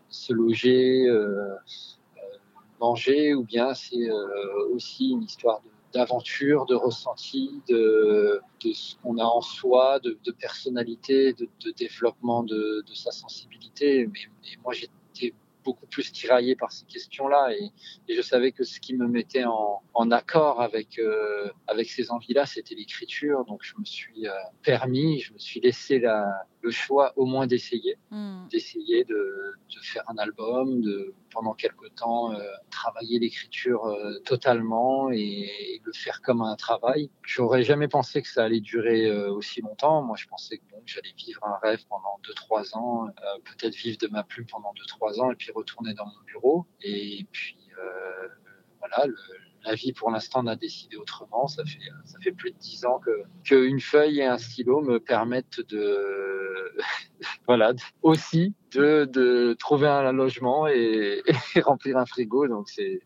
se 0.08 0.32
loger, 0.32 1.06
euh, 1.08 1.54
manger, 2.80 3.34
ou 3.34 3.44
bien 3.44 3.74
c'est 3.74 4.10
aussi 4.72 5.10
une 5.10 5.22
histoire 5.22 5.60
d'aventure, 5.92 6.66
de 6.66 6.74
ressenti, 6.74 7.60
de, 7.68 8.40
de 8.64 8.72
ce 8.72 8.94
qu'on 8.96 9.18
a 9.18 9.24
en 9.24 9.40
soi, 9.40 9.98
de, 10.00 10.18
de 10.24 10.32
personnalité, 10.32 11.32
de, 11.32 11.48
développement 11.76 12.42
de, 12.42 12.84
de, 12.86 12.94
sa 12.94 13.10
sensibilité. 13.10 14.06
Mais, 14.06 14.20
mais 14.42 14.56
moi, 14.62 14.72
j'étais 14.72 15.34
beaucoup 15.64 15.86
plus 15.86 16.12
tiraillé 16.12 16.56
par 16.56 16.72
ces 16.72 16.86
questions-là 16.86 17.52
et, 17.52 17.70
et, 18.08 18.14
je 18.14 18.22
savais 18.22 18.52
que 18.52 18.64
ce 18.64 18.80
qui 18.80 18.94
me 18.94 19.06
mettait 19.06 19.44
en, 19.44 19.82
en 19.94 20.10
accord 20.10 20.60
avec 20.60 20.98
euh, 20.98 21.48
avec 21.66 21.88
ces 21.90 22.10
envies-là, 22.10 22.46
c'était 22.46 22.74
l'écriture. 22.74 23.44
Donc 23.44 23.60
je 23.62 23.74
me 23.78 23.84
suis 23.84 24.26
euh, 24.26 24.32
permis, 24.62 25.20
je 25.20 25.32
me 25.32 25.38
suis 25.38 25.60
laissé 25.60 25.98
la, 25.98 26.26
le 26.62 26.70
choix 26.70 27.12
au 27.16 27.26
moins 27.26 27.46
d'essayer, 27.46 27.98
mm. 28.10 28.48
d'essayer 28.50 29.04
de, 29.04 29.14
de, 29.14 29.80
faire 29.82 30.04
un 30.08 30.16
album, 30.18 30.80
de 30.80 31.14
pendant 31.30 31.54
quelque 31.54 31.86
temps 31.86 32.32
euh, 32.32 32.38
travailler 32.70 33.18
l'écriture 33.18 33.86
euh, 33.86 34.18
totalement 34.24 35.10
et, 35.10 35.80
le 35.84 35.92
faire 35.92 36.20
comme 36.22 36.42
un 36.42 36.56
travail. 36.56 37.10
J'aurais 37.22 37.62
jamais 37.62 37.88
pensé 37.88 38.22
que 38.22 38.28
ça 38.28 38.44
allait 38.44 38.60
durer 38.60 39.06
euh, 39.06 39.32
aussi 39.32 39.62
longtemps. 39.62 40.02
Moi, 40.02 40.16
je 40.16 40.26
pensais 40.26 40.58
que 40.58 40.64
bon, 40.70 40.82
j'allais 40.84 41.14
vivre 41.16 41.42
un 41.44 41.58
rêve 41.62 41.84
pendant 41.88 42.20
2-3 42.24 42.76
ans, 42.76 43.08
peut-être 43.44 43.74
vivre 43.74 43.98
de 43.98 44.08
ma 44.08 44.22
plume 44.22 44.46
pendant 44.46 44.74
2-3 45.00 45.20
ans 45.20 45.30
et 45.30 45.36
puis 45.36 45.50
retourner 45.52 45.94
dans 45.94 46.06
mon 46.06 46.22
bureau. 46.26 46.66
Et 46.82 47.26
puis 47.32 47.56
voilà, 48.78 49.06
la 49.64 49.74
vie 49.74 49.92
pour 49.92 50.10
l'instant 50.10 50.42
n'a 50.42 50.56
décidé 50.56 50.96
autrement. 50.96 51.46
Ça 51.46 51.64
fait, 51.64 51.78
ça 52.04 52.18
fait 52.20 52.32
plus 52.32 52.52
de 52.52 52.58
dix 52.58 52.84
ans 52.84 52.98
que 52.98 53.22
qu'une 53.44 53.80
feuille 53.80 54.20
et 54.20 54.26
un 54.26 54.38
stylo 54.38 54.80
me 54.80 54.98
permettent 55.00 55.60
de, 55.68 56.39
voilà, 57.46 57.72
aussi 58.02 58.54
de, 58.72 59.54
trouver 59.58 59.88
un 59.88 60.12
logement 60.12 60.66
et, 60.68 61.22
remplir 61.62 61.96
un 61.96 62.06
frigo. 62.06 62.46
Donc 62.48 62.68
c'est, 62.68 63.00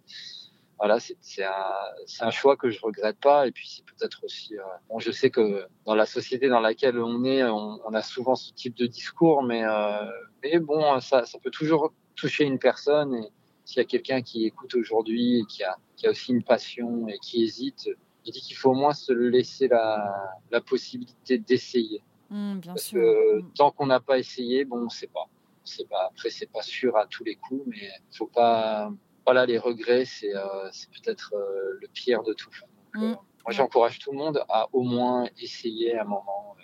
voilà, 0.79 0.99
c'est 0.99 1.45
un, 1.45 2.31
choix 2.31 2.57
que 2.57 2.71
je 2.71 2.81
regrette 2.81 3.19
pas. 3.21 3.47
Et 3.47 3.53
puis 3.53 3.69
c'est 3.69 3.85
peut-être 3.85 4.25
aussi, 4.25 4.57
euh, 4.57 4.63
bon, 4.89 4.99
je 4.99 5.11
sais 5.11 5.31
que 5.31 5.67
dans 5.87 5.95
la 5.95 6.07
société 6.07 6.49
dans 6.49 6.61
laquelle 6.61 6.99
on 6.99 7.25
est, 7.25 7.45
on, 7.45 7.95
a 7.95 8.03
souvent 8.03 8.35
ce 8.35 8.53
type 8.53 8.77
de 8.77 8.87
discours, 8.87 9.43
mais, 9.43 9.65
euh, 9.65 10.05
mais 10.43 10.59
bon, 10.59 11.01
ça, 11.01 11.25
peut 11.43 11.51
toujours 11.51 11.93
toucher 12.17 12.45
une 12.45 12.59
personne. 12.59 13.15
Et, 13.15 13.29
s'il 13.67 13.79
y 13.79 13.81
a 13.81 13.87
quelqu'un 13.87 14.21
qui 14.21 14.45
écoute 14.45 14.75
aujourd'hui 14.75 15.41
et 15.41 15.45
qui 15.47 15.65
a, 15.65 15.79
qui 15.97 16.07
a 16.07 16.11
aussi 16.11 16.33
une 16.33 16.43
passion 16.43 17.09
et 17.09 17.19
qui 17.19 17.45
hésite, 17.45 17.89
je 18.27 18.31
dis 18.31 18.41
qu'il 18.43 18.57
faut 18.57 18.73
au 18.73 18.75
moins 18.75 18.93
se 18.93 19.11
laisser 19.11 19.69
la, 19.69 20.13
la 20.51 20.61
possibilité 20.61 21.39
d'essayer. 21.39 22.03
Mmh, 22.35 22.59
bien 22.59 22.73
Parce 22.75 22.87
sûr. 22.87 23.01
que 23.01 23.39
mmh. 23.43 23.53
tant 23.55 23.71
qu'on 23.71 23.87
n'a 23.87 24.01
pas 24.01 24.19
essayé, 24.19 24.65
bon, 24.65 24.87
on 24.87 24.89
sait 24.89 25.07
pas. 25.07 25.29
C'est 25.63 25.89
pas. 25.89 26.09
Après, 26.11 26.31
c'est 26.31 26.51
pas 26.51 26.63
sûr 26.63 26.97
à 26.97 27.07
tous 27.07 27.23
les 27.23 27.37
coups, 27.37 27.63
mais 27.67 27.89
faut 28.13 28.27
pas. 28.27 28.91
Voilà, 29.25 29.47
les 29.47 29.57
regrets, 29.57 30.05
c'est 30.05 30.35
euh, 30.35 30.69
peut-être 30.93 31.33
euh, 31.35 31.79
le 31.81 31.87
pire 31.87 32.25
de 32.25 32.33
tout. 32.33 32.51
Donc, 32.95 33.03
mmh. 33.03 33.05
euh, 33.05 33.15
moi, 33.45 33.51
j'encourage 33.51 34.01
tout 34.01 34.11
le 34.11 34.19
monde 34.19 34.45
à 34.49 34.69
au 34.73 34.83
moins 34.83 35.29
essayer 35.39 35.97
à 35.97 36.03
un 36.03 36.07
moment 36.07 36.57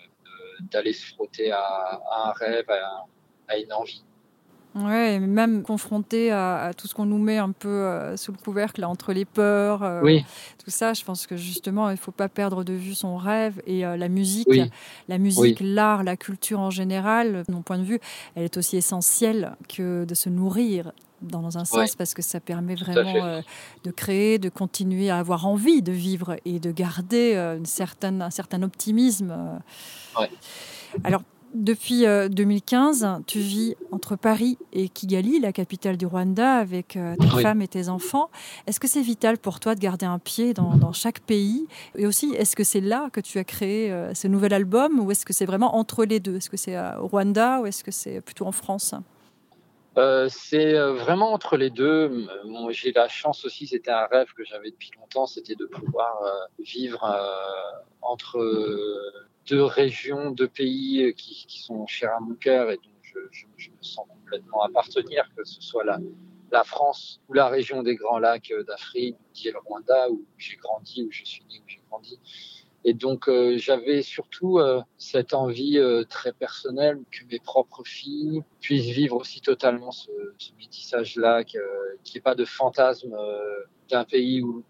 d'aller 0.73 0.93
se 0.93 1.15
frotter 1.15 1.53
à, 1.53 1.61
à, 1.61 2.29
un 2.29 2.33
rêve, 2.33 2.69
à, 2.69 3.07
à 3.49 3.57
une 3.57 3.73
envie. 3.73 4.05
Ouais, 4.77 5.19
même 5.19 5.65
confronté 5.65 6.31
à, 6.31 6.71
tout 6.77 6.87
ce 6.87 6.95
qu'on 6.95 7.07
nous 7.07 7.19
met 7.19 7.39
un 7.39 7.51
peu 7.51 7.69
euh, 7.69 8.17
sous 8.17 8.31
le 8.31 8.39
couvercle, 8.39 8.83
là, 8.83 8.89
entre 8.89 9.13
les 9.13 9.25
peurs, 9.25 9.83
euh, 9.83 10.21
tout 10.65 10.71
ça, 10.71 10.95
je 10.95 11.03
pense 11.03 11.27
que 11.27 11.37
justement, 11.37 11.89
il 11.89 11.95
ne 11.95 11.99
faut 11.99 12.13
pas 12.13 12.29
perdre 12.29 12.63
de 12.63 12.73
vue 12.73 12.95
son 12.95 13.17
rêve 13.17 13.61
et 13.67 13.85
euh, 13.85 13.97
la 13.97 14.09
musique, 14.09 14.49
la 15.09 15.19
musique, 15.19 15.59
l'art, 15.61 16.05
la 16.05 16.17
culture 16.17 16.61
en 16.61 16.71
général, 16.71 17.43
de 17.49 17.53
mon 17.53 17.63
point 17.63 17.79
de 17.79 17.83
vue, 17.83 17.99
elle 18.37 18.45
est 18.45 18.57
aussi 18.57 18.77
essentielle 18.77 19.57
que 19.69 20.05
de 20.05 20.15
se 20.15 20.29
nourrir 20.29 20.93
dans 21.21 21.59
un 21.59 21.65
sens 21.65 21.97
parce 21.97 22.15
que 22.15 22.23
ça 22.23 22.39
permet 22.39 22.77
vraiment 22.77 23.43
de 23.85 23.91
créer, 23.91 24.39
de 24.39 24.49
continuer 24.49 25.11
à 25.11 25.19
avoir 25.19 25.47
envie 25.47 25.83
de 25.83 25.93
vivre 25.93 26.37
et 26.45 26.61
de 26.61 26.71
garder 26.71 27.35
une 27.35 27.67
certaine, 27.67 28.23
un 28.23 28.31
certain 28.31 28.63
optimisme. 28.63 29.61
Alors, 31.05 31.23
depuis 31.55 32.05
2015, 32.05 33.05
euh, 33.05 33.19
tu 33.27 33.41
vis 33.41 33.77
entre 33.91 34.15
Paris 34.15 34.57
et 34.73 34.89
Kigali, 34.89 35.41
la 35.41 35.53
capitale 35.53 35.97
du 35.97 36.07
Rwanda, 36.07 36.55
avec 36.55 36.97
euh, 36.97 37.17
ta 37.17 37.27
femme 37.27 37.61
et 37.61 37.69
tes 37.69 37.89
enfants. 37.89 38.31
Est-ce 38.67 38.79
que 38.79 38.87
c'est 38.87 39.03
vital 39.03 39.37
pour 39.37 39.59
toi 39.59 39.75
de 39.75 39.81
garder 39.81 40.07
un 40.07 40.19
pied 40.19 40.55
dans, 40.55 40.93
chaque 40.93 41.21
pays? 41.21 41.67
Et 41.97 42.07
aussi, 42.07 42.33
est-ce 42.35 42.55
que 42.55 42.63
c'est 42.63 42.81
là 42.81 43.09
que 43.13 43.21
tu 43.21 43.39
as 43.39 43.45
créé 43.45 43.91
euh, 43.91 44.15
ce 44.15 44.29
nouvel 44.29 44.55
album 44.55 45.01
ou 45.01 45.11
est-ce 45.11 45.27
que 45.27 45.33
c'est 45.33 45.45
vraiment 45.45 45.77
entre 45.77 46.05
les 46.05 46.21
deux? 46.21 46.37
Est-ce 46.37 46.51
que 46.51 46.57
c'est 46.57 46.79
au 46.79 47.09
Rwanda 47.09 47.61
ou 47.61 47.67
est-ce 47.67 47.83
que 47.83 47.91
c'est 47.91 48.21
plutôt 48.21 48.47
en 48.47 48.53
France? 48.53 48.95
C'est 50.29 50.73
vraiment 50.73 51.33
entre 51.35 51.59
les 51.59 51.69
deux. 51.69 52.27
J'ai 52.71 52.93
la 52.93 53.09
chance 53.09 53.45
aussi, 53.45 53.67
c'était 53.67 53.91
un 53.91 54.07
rêve 54.07 54.29
que 54.35 54.45
j'avais 54.45 54.71
depuis 54.71 54.91
longtemps, 54.99 55.27
c'était 55.27 55.57
de 55.57 55.67
pouvoir 55.67 56.23
vivre 56.59 57.05
entre 58.01 58.39
deux 59.47 59.65
régions, 59.65 60.31
deux 60.31 60.49
pays 60.49 61.05
euh, 61.05 61.13
qui, 61.13 61.61
sont 61.61 61.87
chers 61.87 62.15
à 62.15 62.21
mon 62.21 62.35
cœur 62.35 62.71
et 62.71 62.77
dont 62.77 62.91
je, 63.03 63.47
me 63.47 63.83
sens 63.83 64.07
complètement 64.09 64.63
appartenir, 64.63 65.29
que 65.37 65.45
ce 65.45 65.61
soit 65.61 65.85
la, 65.85 66.65
France 66.65 67.21
ou 67.29 67.33
la 67.33 67.49
région 67.49 67.83
des 67.83 67.97
Grands 67.97 68.19
Lacs 68.19 68.51
euh, 68.53 68.63
d'Afrique, 68.65 69.17
est 69.45 69.51
le 69.51 69.59
Rwanda, 69.59 70.11
où 70.11 70.25
j'ai 70.39 70.57
grandi, 70.57 71.05
où 71.05 71.11
je 71.11 71.25
suis 71.25 71.45
né, 71.51 71.59
où 71.59 71.69
j'ai 71.69 71.81
grandi. 71.89 72.19
Et 72.85 72.95
donc 72.95 73.29
euh, 73.29 73.59
j'avais 73.59 74.01
surtout 74.01 74.59
cette 74.97 75.35
envie 75.35 75.79
très 76.09 76.33
personnelle 76.33 76.99
que 77.11 77.25
mes 77.31 77.39
propres 77.39 77.85
filles 77.85 78.43
puissent 78.61 78.95
vivre 78.95 79.17
aussi 79.17 79.43
totalement 79.43 79.91
ce, 79.91 80.11
métissage-là, 80.59 81.45
qu'il 81.45 81.61
n'y 81.61 82.17
ait 82.17 82.21
pas 82.21 82.35
de 82.35 82.47
fantasme 82.47 83.15
d'un 83.91 84.05
pays 84.05 84.41
ou 84.41 84.65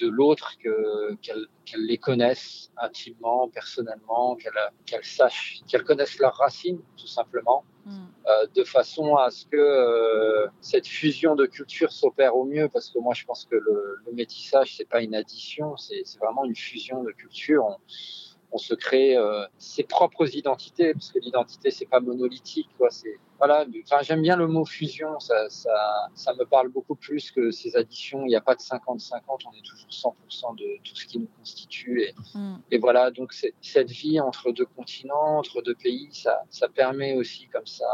de 0.00 0.08
l'autre, 0.08 0.56
qu'elles 0.58 1.46
les 1.76 1.98
connaissent 1.98 2.70
intimement, 2.76 3.48
personnellement, 3.48 4.36
qu'elles 4.86 5.04
sachent, 5.04 5.60
qu'elles 5.68 5.84
connaissent 5.84 6.18
leurs 6.18 6.34
racines, 6.34 6.80
tout 6.96 7.06
simplement, 7.06 7.64
mm. 7.86 8.04
euh, 8.26 8.46
de 8.54 8.64
façon 8.64 9.16
à 9.16 9.30
ce 9.30 9.46
que 9.46 9.56
euh, 9.56 10.48
cette 10.60 10.86
fusion 10.86 11.34
de 11.34 11.46
cultures 11.46 11.92
s'opère 11.92 12.36
au 12.36 12.44
mieux, 12.44 12.68
parce 12.68 12.90
que 12.90 12.98
moi 12.98 13.14
je 13.14 13.24
pense 13.24 13.44
que 13.44 13.56
le, 13.56 13.98
le 14.06 14.12
métissage, 14.12 14.76
c'est 14.76 14.88
pas 14.88 15.02
une 15.02 15.14
addition, 15.14 15.76
c'est 15.76 16.02
vraiment 16.18 16.44
une 16.44 16.56
fusion 16.56 17.02
de 17.02 17.10
cultures 17.12 17.64
on 17.64 17.78
se 18.58 18.74
crée 18.74 19.16
euh, 19.16 19.44
ses 19.58 19.84
propres 19.84 20.36
identités, 20.36 20.92
parce 20.92 21.12
que 21.12 21.18
l'identité 21.18 21.70
c'est 21.70 21.86
pas 21.86 22.00
monolithique, 22.00 22.68
quoi. 22.76 22.90
C'est 22.90 23.18
voilà. 23.38 23.64
Enfin, 23.84 24.02
j'aime 24.02 24.20
bien 24.20 24.36
le 24.36 24.46
mot 24.46 24.66
fusion, 24.66 25.18
ça, 25.18 25.48
ça, 25.48 25.70
ça, 26.14 26.34
me 26.34 26.44
parle 26.44 26.68
beaucoup 26.68 26.94
plus 26.94 27.30
que 27.30 27.50
ces 27.50 27.74
additions. 27.74 28.24
Il 28.26 28.28
n'y 28.28 28.36
a 28.36 28.42
pas 28.42 28.54
de 28.54 28.60
50-50, 28.60 29.14
on 29.46 29.52
est 29.52 29.64
toujours 29.64 29.88
100% 29.88 30.56
de 30.56 30.66
tout 30.84 30.94
ce 30.94 31.06
qui 31.06 31.18
nous 31.20 31.28
constitue. 31.38 32.02
Et, 32.02 32.14
mm. 32.34 32.56
et 32.70 32.78
voilà, 32.78 33.10
donc 33.10 33.32
cette 33.32 33.90
vie 33.90 34.20
entre 34.20 34.52
deux 34.52 34.66
continents, 34.66 35.38
entre 35.38 35.62
deux 35.62 35.74
pays, 35.74 36.10
ça, 36.12 36.42
ça 36.50 36.68
permet 36.68 37.16
aussi 37.16 37.48
comme 37.48 37.66
ça 37.66 37.88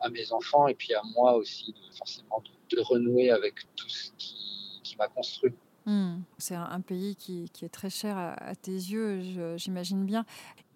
à 0.00 0.08
mes 0.10 0.32
enfants 0.32 0.68
et 0.68 0.74
puis 0.74 0.94
à 0.94 1.02
moi 1.16 1.34
aussi 1.34 1.72
de, 1.72 1.96
forcément 1.96 2.42
de, 2.44 2.76
de 2.76 2.80
renouer 2.80 3.30
avec 3.30 3.54
tout 3.74 3.88
ce 3.88 4.10
qui, 4.18 4.80
qui 4.84 4.96
m'a 4.96 5.08
construit. 5.08 5.52
Hmm. 5.86 6.22
C'est 6.38 6.56
un, 6.56 6.80
pays 6.80 7.14
qui, 7.14 7.48
est 7.62 7.72
très 7.72 7.90
cher 7.90 8.18
à, 8.18 8.54
tes 8.56 8.72
yeux, 8.72 9.20
j'imagine 9.56 10.04
bien. 10.04 10.26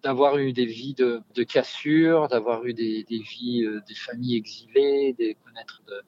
D'avoir 0.03 0.37
eu 0.37 0.53
des 0.53 0.65
vies 0.65 0.93
de, 0.93 1.43
cassure, 1.43 2.29
d'avoir 2.29 2.65
eu 2.65 2.73
des, 2.73 3.05
vies, 3.09 3.65
euh, 3.65 3.81
des 3.89 3.93
familles 3.93 4.37
exilées, 4.37 5.13
de 5.19 5.35
connaître 5.43 5.83
de, 5.85 6.01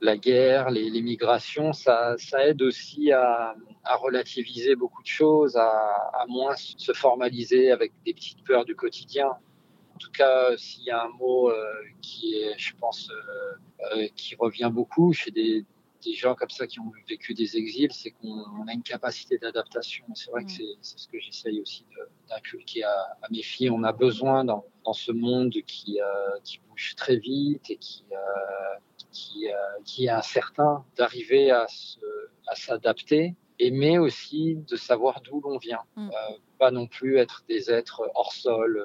la 0.00 0.16
guerre, 0.16 0.70
les, 0.70 1.02
migrations, 1.02 1.74
ça, 1.74 2.16
aide 2.38 2.62
aussi 2.62 3.12
à, 3.12 3.54
relativiser 3.84 4.74
beaucoup 4.74 5.02
de 5.02 5.08
choses, 5.08 5.56
à, 5.56 6.24
moins 6.26 6.56
se 6.56 6.92
formaliser 6.94 7.70
avec 7.70 7.92
des 8.06 8.14
petites 8.14 8.42
peurs 8.42 8.64
du 8.64 8.74
quotidien. 8.74 9.28
En 9.28 9.98
tout 9.98 10.10
cas, 10.12 10.56
s'il 10.56 10.84
y 10.84 10.90
a 10.90 11.04
un 11.04 11.10
mot 11.18 11.50
euh, 11.50 11.54
qui 12.00 12.36
est, 12.36 12.58
je 12.58 12.74
pense, 12.76 13.10
euh, 13.96 14.08
qui 14.16 14.34
revient 14.34 14.70
beaucoup 14.72 15.12
chez 15.12 15.30
des, 15.30 15.64
des 16.06 16.14
gens 16.14 16.34
comme 16.34 16.50
ça 16.50 16.66
qui 16.66 16.78
ont 16.80 16.92
vécu 17.08 17.34
des 17.34 17.56
exils, 17.56 17.92
c'est 17.92 18.12
qu'on 18.12 18.66
a 18.66 18.72
une 18.72 18.82
capacité 18.82 19.38
d'adaptation. 19.38 20.04
C'est 20.14 20.30
vrai 20.30 20.44
que 20.44 20.50
mm. 20.50 20.76
c'est 20.80 20.98
ce 20.98 21.08
que 21.08 21.18
j'essaye 21.18 21.60
aussi 21.60 21.84
d'inculquer 22.28 22.84
à, 22.84 23.18
mes 23.30 23.42
filles. 23.42 23.70
On 23.70 23.82
a 23.82 23.92
besoin 23.92 24.44
dans, 24.44 24.64
dans 24.84 24.92
ce 24.92 25.12
monde 25.12 25.52
qui, 25.66 26.00
euh, 26.00 26.40
qui, 26.44 26.60
bouge 26.68 26.94
très 26.96 27.16
vite 27.16 27.70
et 27.70 27.76
qui, 27.76 28.04
euh, 28.12 28.16
qui, 29.12 29.48
euh, 29.48 29.52
qui, 29.84 30.06
est 30.06 30.10
incertain, 30.10 30.84
d'arriver 30.96 31.50
à 31.50 31.66
s'adapter, 32.54 33.34
mais 33.60 33.98
aussi 33.98 34.56
de 34.68 34.76
savoir 34.76 35.20
d'où 35.22 35.40
l'on 35.40 35.58
vient. 35.58 35.82
Mm. 35.96 36.10
pas 36.58 36.70
non 36.70 36.86
plus 36.86 37.18
être 37.18 37.44
des 37.48 37.70
êtres 37.70 38.08
hors 38.14 38.32
sol 38.32 38.82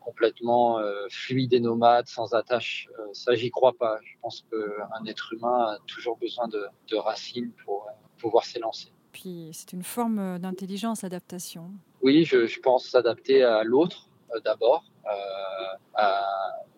complètement 0.00 0.78
euh, 0.78 1.06
fluide 1.10 1.52
et 1.52 1.60
nomade, 1.60 2.08
sans 2.08 2.34
attache. 2.34 2.88
Euh, 2.98 3.06
ça, 3.12 3.34
j'y 3.34 3.50
crois 3.50 3.74
pas. 3.74 3.98
Je 4.02 4.14
pense 4.22 4.44
qu'un 4.50 5.04
être 5.06 5.32
humain 5.32 5.72
a 5.72 5.78
toujours 5.86 6.16
besoin 6.16 6.48
de, 6.48 6.96
racines 6.96 7.52
pour 7.64 7.86
pouvoir 8.18 8.44
s'élancer. 8.44 8.92
Puis 9.12 9.50
c'est 9.52 9.72
une 9.72 9.82
forme 9.82 10.38
d'intelligence, 10.38 11.04
adaptation. 11.04 11.70
Oui, 12.02 12.24
je, 12.24 12.60
pense 12.60 12.88
s'adapter 12.88 13.42
à 13.42 13.62
l'autre 13.64 14.08
d'abord, 14.44 14.84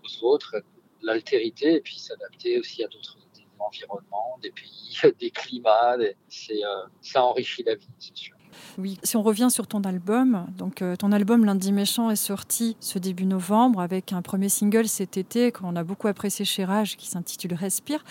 aux 0.03 0.25
autres, 0.25 0.63
l'altérité, 1.03 1.77
et 1.77 1.81
puis 1.81 1.99
s'adapter 1.99 2.59
aussi 2.59 2.85
à 2.85 2.89
d'autres 2.89 3.19
environnements, 3.59 4.39
des 4.43 4.51
pays, 4.51 4.99
des 5.21 5.31
climats. 5.31 5.97
C'est, 6.29 6.61
ça 7.01 7.25
enrichit 7.25 7.63
la 7.63 7.75
vie, 7.75 7.89
c'est 7.99 8.17
sûr. 8.17 8.37
Oui, 8.79 8.99
si 9.03 9.17
on 9.17 9.23
revient 9.23 9.49
sur 9.51 9.67
ton 9.67 9.83
album, 9.83 10.47
donc 10.57 10.83
euh, 10.83 10.97
ton 10.97 11.13
album 11.13 11.45
Lundi 11.45 11.73
Méchant 11.73 12.11
est 12.11 12.17
sorti 12.17 12.77
ce 12.81 12.99
début 12.99 13.27
novembre 13.27 13.81
avec 13.81 14.13
un 14.13 14.23
premier 14.23 14.49
single 14.49 14.87
cet 14.89 15.17
été 15.17 15.53
qu'on 15.53 15.77
a 15.77 15.85
beaucoup 15.85 16.09
apprécié 16.09 16.45
chez 16.45 16.65
Rage 16.65 16.97
qui 16.97 17.09
s'intitule 17.09 17.55
Respire. 17.55 18.05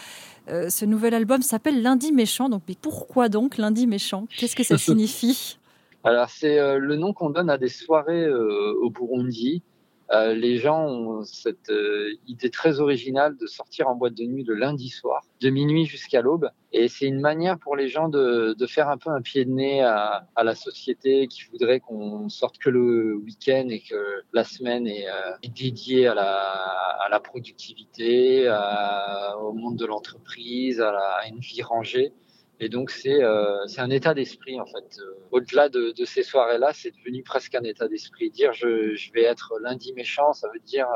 Euh, 0.50 0.70
ce 0.70 0.86
nouvel 0.86 1.14
album 1.14 1.42
s'appelle 1.42 1.82
Lundi 1.82 2.12
Méchant, 2.12 2.50
donc 2.50 2.64
mais 2.68 2.76
pourquoi 2.80 3.30
donc 3.30 3.58
Lundi 3.58 3.88
Méchant? 3.88 4.28
Qu'est-ce 4.38 4.56
que 4.56 4.64
ça 4.64 4.78
signifie? 4.78 5.58
Alors 6.04 6.30
c'est 6.30 6.60
euh, 6.60 6.78
le 6.78 6.96
nom 6.96 7.14
qu'on 7.14 7.30
donne 7.30 7.50
à 7.50 7.58
des 7.58 7.68
soirées 7.68 8.30
au 8.30 8.90
Burundi 8.90 9.64
euh, 10.12 10.34
les 10.34 10.58
gens 10.58 10.88
ont 10.88 11.24
cette 11.24 11.70
euh, 11.70 12.14
idée 12.28 12.50
très 12.50 12.80
originale 12.80 13.38
de 13.38 13.46
sortir 13.46 13.88
en 13.88 13.96
boîte 13.96 14.16
de 14.16 14.24
nuit 14.24 14.44
le 14.44 14.56
lundi 14.56 14.90
soir, 14.90 15.24
de 15.40 15.50
minuit 15.50 15.86
jusqu'à 15.86 16.22
l'aube. 16.22 16.50
Et 16.72 16.88
c'est 16.88 17.06
une 17.06 17.20
manière 17.20 17.60
pour 17.60 17.76
les 17.76 17.88
gens 17.90 18.10
de, 18.10 18.56
de, 18.58 18.68
faire 18.68 18.90
un 18.90 18.98
peu 18.98 19.12
un 19.12 19.22
pied 19.22 19.46
de 19.46 19.52
nez 19.52 19.82
à, 19.82 20.28
à 20.36 20.44
la 20.44 20.56
société 20.56 21.28
qui 21.28 21.44
voudrait 21.52 21.80
qu'on 21.80 22.28
sorte 22.30 22.58
que 22.58 22.70
le 22.70 23.16
week-end 23.18 23.68
et 23.70 23.82
que 23.82 24.24
la 24.34 24.44
semaine 24.44 24.88
est, 24.88 25.08
euh, 25.08 25.32
dédiée 25.56 26.08
à 26.08 26.16
la, 26.16 26.24
à 26.24 27.10
la 27.10 27.20
productivité, 27.20 28.48
à, 28.48 29.38
au 29.40 29.54
monde 29.54 29.78
de 29.78 29.86
l'entreprise, 29.86 30.82
à, 30.82 30.90
à 30.90 31.28
une 31.28 31.40
vie 31.40 31.62
rangée. 31.62 32.14
Et 32.62 32.68
donc 32.68 32.92
c'est 32.92 33.24
euh, 33.24 33.66
c'est 33.68 33.80
un 33.80 33.90
état 33.90 34.14
d'esprit 34.14 34.60
en 34.60 34.66
fait. 34.66 35.00
Euh, 35.00 35.18
au-delà 35.32 35.70
de, 35.70 35.92
de, 35.92 36.06
ces 36.06 36.24
soirées-là, 36.24 36.72
c'est 36.74 36.92
devenu 36.92 37.24
presque 37.24 37.56
un 37.56 37.64
état 37.64 37.88
d'esprit. 37.88 38.30
Dire 38.32 38.52
je, 38.54 38.96
je, 38.96 39.14
vais 39.14 39.24
être 39.24 39.54
lundi 39.62 39.94
méchant, 39.94 40.34
ça 40.34 40.50
veut 40.54 40.60
dire 40.60 40.88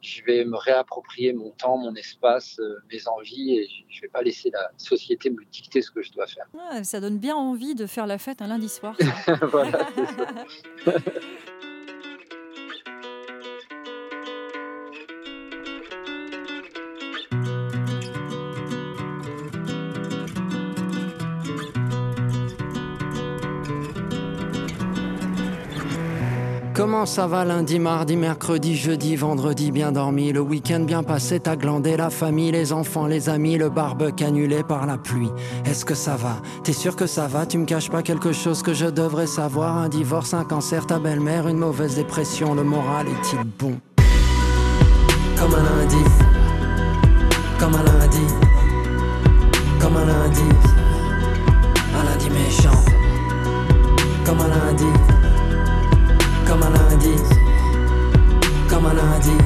je 0.00 0.22
vais 0.24 0.44
me 0.44 0.56
réapproprier 0.56 1.32
mon 1.32 1.50
temps, 1.50 1.76
mon 1.76 1.94
espace, 1.94 2.58
euh, 2.58 2.78
mes 2.92 3.06
envies 3.08 3.58
et 3.58 3.68
je 3.88 4.00
vais 4.00 4.08
pas 4.08 4.22
laisser 4.22 4.50
la 4.50 4.70
société 4.76 5.30
me 5.30 5.44
dicter 5.50 5.82
ce 5.82 5.90
que 5.90 6.02
je 6.02 6.12
dois 6.12 6.26
faire. 6.26 6.46
ça 6.84 7.00
donne 7.00 7.18
bien 7.18 7.36
envie 7.36 7.74
de 7.74 7.86
faire 7.86 8.06
la 8.06 8.18
fête 8.18 8.42
un 8.42 8.48
lundi 8.48 8.68
soir. 8.68 8.96
voilà, 9.42 9.86
Comment 26.78 27.06
ça 27.06 27.26
va 27.26 27.44
lundi, 27.44 27.80
mardi, 27.80 28.14
mercredi, 28.14 28.76
jeudi, 28.76 29.16
vendredi, 29.16 29.72
bien 29.72 29.90
dormi, 29.90 30.30
le 30.30 30.38
week-end 30.38 30.78
bien 30.78 31.02
passé, 31.02 31.40
t'as 31.40 31.56
glandé 31.56 31.96
la 31.96 32.08
famille, 32.08 32.52
les 32.52 32.72
enfants, 32.72 33.08
les 33.08 33.28
amis, 33.28 33.58
le 33.58 33.68
barbecue 33.68 34.22
annulé 34.22 34.62
par 34.62 34.86
la 34.86 34.96
pluie. 34.96 35.32
Est-ce 35.64 35.84
que 35.84 35.96
ça 35.96 36.14
va? 36.14 36.36
T'es 36.62 36.72
sûr 36.72 36.94
que 36.94 37.08
ça 37.08 37.26
va? 37.26 37.46
Tu 37.46 37.58
me 37.58 37.64
caches 37.64 37.90
pas 37.90 38.02
quelque 38.02 38.30
chose 38.30 38.62
que 38.62 38.74
je 38.74 38.86
devrais 38.86 39.26
savoir? 39.26 39.76
Un 39.76 39.88
divorce, 39.88 40.34
un 40.34 40.44
cancer, 40.44 40.86
ta 40.86 41.00
belle-mère, 41.00 41.48
une 41.48 41.58
mauvaise 41.58 41.96
dépression, 41.96 42.54
le 42.54 42.62
moral 42.62 43.08
est-il 43.08 43.40
bon? 43.58 43.80
Comme 45.36 45.54
un 45.54 45.80
lundi, 45.80 46.04
comme 47.58 47.74
un 47.74 47.82
lundi, 47.82 48.34
comme 49.80 49.96
un 49.96 50.06
lundi, 50.06 50.48
un 51.98 52.04
lundi 52.04 52.30
méchant, 52.30 52.84
comme 54.24 54.40
un 54.42 54.46
lundi. 54.46 55.27
Comme 56.48 56.62
un 56.62 56.70
lundi, 56.70 57.14
comme 58.70 58.86
un 58.86 58.94
lundi, 58.94 59.36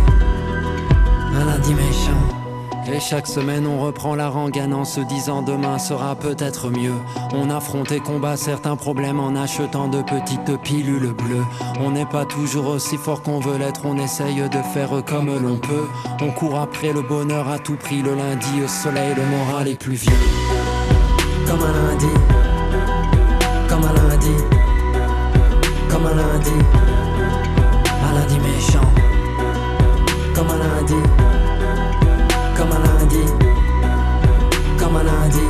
un 1.34 1.44
lundi 1.44 1.74
méchant. 1.74 2.92
Et 2.94 3.00
chaque 3.00 3.26
semaine 3.26 3.66
on 3.66 3.80
reprend 3.80 4.14
la 4.14 4.28
rengaine 4.28 4.72
en 4.72 4.84
se 4.84 5.00
disant 5.00 5.42
demain 5.42 5.78
sera 5.78 6.14
peut-être 6.14 6.70
mieux. 6.70 6.94
On 7.34 7.50
affronte 7.50 7.90
et 7.90 7.98
combat 7.98 8.36
certains 8.36 8.76
problèmes 8.76 9.18
en 9.18 9.34
achetant 9.34 9.88
de 9.88 10.00
petites 10.02 10.56
pilules 10.62 11.12
bleues. 11.12 11.44
On 11.80 11.90
n'est 11.90 12.06
pas 12.06 12.24
toujours 12.24 12.68
aussi 12.68 12.96
fort 12.96 13.22
qu'on 13.22 13.40
veut 13.40 13.58
l'être, 13.58 13.80
on 13.84 13.98
essaye 13.98 14.48
de 14.48 14.62
faire 14.72 15.02
comme 15.04 15.26
l'on 15.26 15.56
peut. 15.56 15.88
On 16.20 16.30
court 16.30 16.60
après 16.60 16.92
le 16.92 17.02
bonheur 17.02 17.48
à 17.48 17.58
tout 17.58 17.76
prix, 17.76 18.00
le 18.02 18.14
lundi 18.14 18.62
au 18.64 18.68
soleil, 18.68 19.14
le 19.16 19.26
moral 19.26 19.66
est 19.66 19.74
plus 19.78 19.96
vieux. 19.96 20.12
Comme 21.48 21.62
un 21.62 21.88
lundi, 21.88 22.06
comme 23.68 23.82
un 23.82 24.08
lundi 24.08 24.61
comme 25.92 26.06
un 26.06 26.14
lundi, 26.14 26.50
un 28.02 28.14
lundi 28.14 28.38
méchant. 28.38 28.80
Comme 30.34 30.48
un 30.48 30.56
lundi, 30.56 30.94
comme 32.56 32.72
un 32.72 32.78
lundi, 32.78 33.16
comme 34.78 34.96
un 34.96 35.02
lundi. 35.02 35.46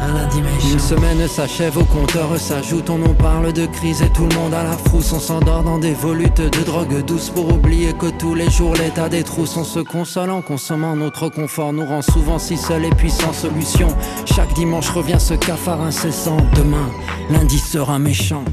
Un 0.00 0.14
lundi 0.14 0.40
méchant. 0.40 0.72
Une 0.72 0.78
semaine 0.78 1.28
s'achève, 1.28 1.76
au 1.76 1.84
compteur 1.84 2.38
s'ajoute, 2.38 2.88
on 2.88 2.96
nous 2.96 3.12
parle 3.12 3.52
de 3.52 3.66
crise 3.66 4.00
et 4.00 4.08
tout 4.08 4.26
le 4.26 4.34
monde 4.36 4.54
à 4.54 4.64
la 4.64 4.72
frousse. 4.72 5.12
On 5.12 5.20
s'endort 5.20 5.62
dans 5.62 5.78
des 5.78 5.92
volutes 5.92 6.40
de 6.40 6.64
drogue 6.64 7.04
douce 7.04 7.28
pour 7.28 7.52
oublier 7.52 7.92
que 7.92 8.06
tous 8.06 8.34
les 8.34 8.48
jours 8.48 8.72
l'état 8.74 9.10
des 9.10 9.22
trousses. 9.22 9.58
On 9.58 9.64
se 9.64 9.80
console 9.80 10.30
en 10.30 10.40
consommant 10.40 10.96
notre 10.96 11.28
confort, 11.28 11.74
nous 11.74 11.84
rend 11.84 12.00
souvent 12.00 12.38
si 12.38 12.56
seuls 12.56 12.86
et 12.86 12.90
puis 12.90 13.10
sans 13.10 13.34
solution. 13.34 13.88
Chaque 14.24 14.54
dimanche 14.54 14.88
revient 14.88 15.20
ce 15.20 15.34
cafard 15.34 15.82
incessant. 15.82 16.38
Demain, 16.56 16.88
lundi 17.28 17.58
sera 17.58 17.98
méchant. 17.98 18.44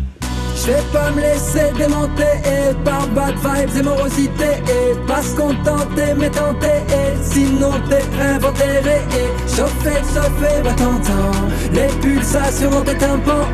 Je 0.55 0.67
vais 0.67 0.84
pas 0.93 1.10
me 1.12 1.22
laisser 1.22 1.72
démonter 1.77 2.34
et 2.46 2.74
par 2.84 3.08
bad 3.08 3.36
vibes 3.36 3.77
et 3.77 3.84
morosité 3.84 4.50
et 4.67 4.96
pas 5.08 5.22
se 5.22 5.36
contenter 5.36 6.13
mais 6.17 6.29
tenter 6.29 6.79
et 6.89 7.24
sinon 7.24 7.72
t'es 7.89 8.03
inventé 8.22 8.63
et 8.63 9.50
chauffer, 9.50 10.01
chauffer, 10.13 10.62
va 10.63 10.74
t'entendre. 10.74 11.48
Les 11.74 11.88
pulsations 12.00 12.70
dans 12.70 12.81
tes 12.84 12.98
tympans 12.98 13.48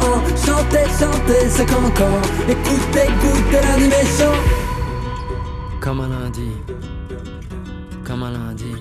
chanter, 0.45 0.85
chanter 0.99 1.49
c'est 1.49 1.65
qu'encore. 1.65 2.21
Écoutez, 2.49 3.07
écoutez 3.07 3.67
l'animation 3.67 4.31
comme 5.87 6.01
un 6.01 6.09
lundi. 6.09 6.51
Comme 8.03 8.23
un 8.23 8.31
lundi. 8.31 8.75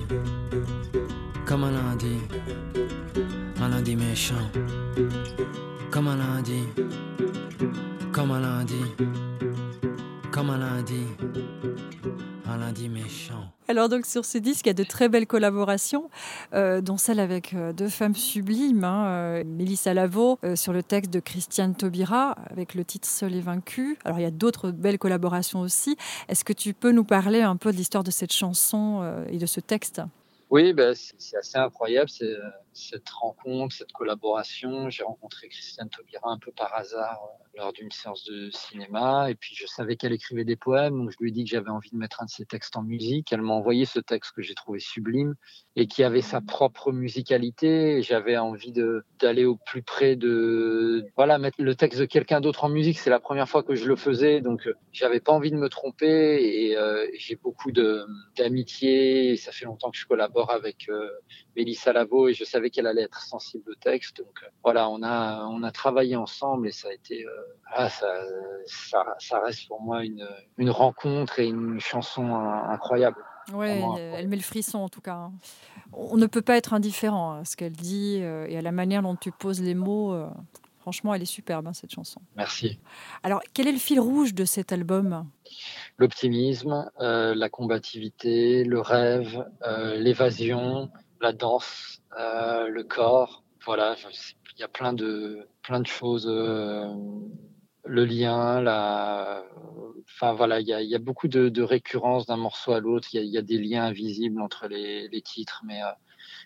Comme 1.45 1.63
un 1.63 1.71
lundi. 1.71 2.17
Un 3.61 3.69
lundi 3.69 3.95
méchant. 3.95 4.35
Comme 5.89 6.09
un 6.09 6.17
lundi 6.17 6.63
comme 8.17 8.31
un 8.31 8.39
lundi, 8.39 8.81
comme 10.31 10.49
un 10.49 10.57
lundi, 10.57 11.03
un 12.47 12.57
lundi 12.57 12.89
méchant. 12.89 13.53
Alors 13.67 13.89
donc 13.89 14.07
sur 14.07 14.25
ce 14.25 14.39
disque, 14.39 14.65
il 14.65 14.69
y 14.69 14.71
a 14.71 14.73
de 14.73 14.83
très 14.83 15.07
belles 15.07 15.27
collaborations, 15.27 16.09
euh, 16.55 16.81
dont 16.81 16.97
celle 16.97 17.19
avec 17.19 17.53
euh, 17.53 17.73
deux 17.73 17.89
femmes 17.89 18.15
sublimes, 18.15 18.83
hein, 18.83 19.05
euh, 19.05 19.43
Mélissa 19.45 19.93
Lavo 19.93 20.39
sur 20.55 20.73
le 20.73 20.81
texte 20.81 21.13
de 21.13 21.19
Christiane 21.19 21.75
Taubira 21.75 22.31
avec 22.49 22.73
le 22.73 22.83
titre 22.83 23.07
Seul 23.07 23.35
et 23.35 23.41
vaincu. 23.41 23.99
Alors 24.03 24.17
il 24.17 24.23
y 24.23 24.25
a 24.25 24.31
d'autres 24.31 24.71
belles 24.71 24.97
collaborations 24.97 25.59
aussi. 25.59 25.95
Est-ce 26.27 26.43
que 26.43 26.53
tu 26.53 26.73
peux 26.73 26.91
nous 26.91 27.05
parler 27.05 27.43
un 27.43 27.55
peu 27.55 27.71
de 27.71 27.77
l'histoire 27.77 28.03
de 28.03 28.09
cette 28.09 28.33
chanson 28.33 29.25
et 29.29 29.37
de 29.37 29.45
ce 29.45 29.59
texte? 29.59 30.01
Oui, 30.49 30.73
ben, 30.73 30.95
c'est 30.95 31.37
assez 31.37 31.57
incroyable 31.59 32.09
cette 32.09 33.09
rencontre, 33.09 33.75
cette 33.75 33.91
collaboration. 33.91 34.89
J'ai 34.89 35.03
rencontré 35.03 35.49
Christiane 35.49 35.89
Taubira 35.89 36.31
un 36.31 36.39
peu 36.39 36.51
par 36.51 36.73
hasard 36.73 37.19
lors 37.57 37.73
d'une 37.73 37.91
séance 37.91 38.23
de 38.25 38.49
cinéma. 38.51 39.29
Et 39.29 39.35
puis, 39.35 39.55
je 39.55 39.65
savais 39.65 39.95
qu'elle 39.95 40.13
écrivait 40.13 40.45
des 40.45 40.55
poèmes, 40.55 40.97
donc 40.97 41.11
je 41.11 41.17
lui 41.19 41.29
ai 41.29 41.31
dit 41.33 41.43
que 41.43 41.49
j'avais 41.49 41.69
envie 41.69 41.89
de 41.89 41.97
mettre 41.97 42.21
un 42.21 42.25
de 42.25 42.29
ses 42.29 42.45
textes 42.45 42.77
en 42.77 42.83
musique. 42.83 43.33
Elle 43.33 43.41
m'a 43.41 43.53
envoyé 43.53 43.85
ce 43.85 43.99
texte 43.99 44.33
que 44.35 44.41
j'ai 44.41 44.53
trouvé 44.53 44.79
sublime 44.79 45.35
et 45.75 45.87
qui 45.87 46.03
avait 46.03 46.21
sa 46.21 46.41
propre 46.41 46.91
musicalité. 46.91 48.01
J'avais 48.01 48.37
envie 48.37 48.71
d'aller 49.19 49.45
au 49.45 49.57
plus 49.57 49.81
près 49.83 50.15
de, 50.15 51.03
voilà, 51.15 51.37
mettre 51.37 51.61
le 51.61 51.75
texte 51.75 51.99
de 51.99 52.05
quelqu'un 52.05 52.41
d'autre 52.41 52.63
en 52.63 52.69
musique. 52.69 52.99
C'est 52.99 53.09
la 53.09 53.19
première 53.19 53.49
fois 53.49 53.63
que 53.63 53.75
je 53.75 53.87
le 53.87 53.95
faisais, 53.95 54.41
donc 54.41 54.67
euh, 54.67 54.73
j'avais 54.91 55.19
pas 55.19 55.31
envie 55.31 55.51
de 55.51 55.57
me 55.57 55.69
tromper 55.69 56.39
et 56.41 56.77
euh, 56.77 57.07
j'ai 57.17 57.35
beaucoup 57.35 57.71
d'amitié. 57.71 59.35
Ça 59.37 59.51
fait 59.51 59.65
longtemps 59.65 59.91
que 59.91 59.97
je 59.97 60.05
collabore 60.05 60.51
avec 60.51 60.89
euh, 60.89 61.09
Mélissa 61.57 61.91
Lavo 61.91 62.27
et 62.27 62.33
je 62.33 62.43
savais 62.43 62.69
qu'elle 62.69 62.85
allait 62.85 63.01
être 63.01 63.21
sensible 63.21 63.71
au 63.71 63.75
texte. 63.75 64.17
Donc 64.19 64.39
euh, 64.43 64.47
voilà, 64.63 64.89
on 64.89 65.01
a, 65.01 65.43
on 65.47 65.63
a 65.63 65.71
travaillé 65.71 66.15
ensemble 66.15 66.67
et 66.67 66.71
ça 66.71 66.89
a 66.89 66.93
été, 66.93 67.25
euh, 67.25 67.31
ah, 67.73 67.89
ça, 67.89 68.07
ça, 68.67 69.03
ça, 69.17 69.39
reste 69.39 69.67
pour 69.67 69.81
moi 69.81 70.05
une, 70.05 70.27
une 70.57 70.69
rencontre 70.69 71.39
et 71.39 71.47
une 71.47 71.79
chanson 71.79 72.35
incroyable. 72.35 73.17
Oui, 73.53 73.67
elle 73.67 74.27
met 74.27 74.35
le 74.35 74.41
frisson 74.41 74.77
en 74.79 74.89
tout 74.89 75.01
cas. 75.01 75.15
Hein. 75.15 75.33
On 75.93 76.17
ne 76.17 76.27
peut 76.27 76.41
pas 76.41 76.57
être 76.57 76.73
indifférent 76.73 77.39
à 77.39 77.45
ce 77.45 77.55
qu'elle 77.55 77.73
dit 77.73 78.19
euh, 78.21 78.45
et 78.47 78.57
à 78.57 78.61
la 78.61 78.71
manière 78.71 79.01
dont 79.01 79.15
tu 79.15 79.31
poses 79.31 79.61
les 79.61 79.75
mots. 79.75 80.15
Franchement, 80.81 81.13
elle 81.13 81.21
est 81.21 81.25
superbe, 81.25 81.67
hein, 81.67 81.73
cette 81.73 81.91
chanson. 81.91 82.21
Merci. 82.37 82.79
Alors, 83.21 83.41
quel 83.53 83.67
est 83.67 83.73
le 83.73 83.77
fil 83.77 83.99
rouge 83.99 84.33
de 84.33 84.45
cet 84.45 84.71
album? 84.71 85.25
L'optimisme, 85.97 86.89
la 86.99 87.49
combativité, 87.49 88.63
le 88.63 88.79
rêve, 88.79 89.45
l'évasion, 89.97 90.89
la 91.21 91.33
danse, 91.33 92.01
euh, 92.19 92.67
le 92.67 92.83
corps. 92.83 93.43
Voilà, 93.65 93.95
il 94.55 94.59
y 94.59 94.63
a 94.63 94.67
plein 94.67 94.93
de, 94.93 95.47
plein 95.61 95.79
de 95.79 95.87
choses. 95.87 96.27
Euh, 96.29 96.85
le 97.85 98.05
lien, 98.05 98.61
la, 98.61 99.43
enfin 100.05 100.33
voilà, 100.33 100.59
il 100.59 100.67
y 100.67 100.95
a, 100.95 100.99
beaucoup 100.99 101.27
de, 101.27 101.49
de 101.49 101.63
récurrences 101.63 102.25
d'un 102.25 102.37
morceau 102.37 102.73
à 102.73 102.79
l'autre. 102.79 103.07
Il 103.13 103.23
y, 103.23 103.37
a, 103.37 103.41
des 103.41 103.57
liens 103.57 103.85
invisibles 103.85 104.41
entre 104.41 104.67
les, 104.67 105.21
titres, 105.21 105.61
mais 105.65 105.81
euh, 105.83 105.87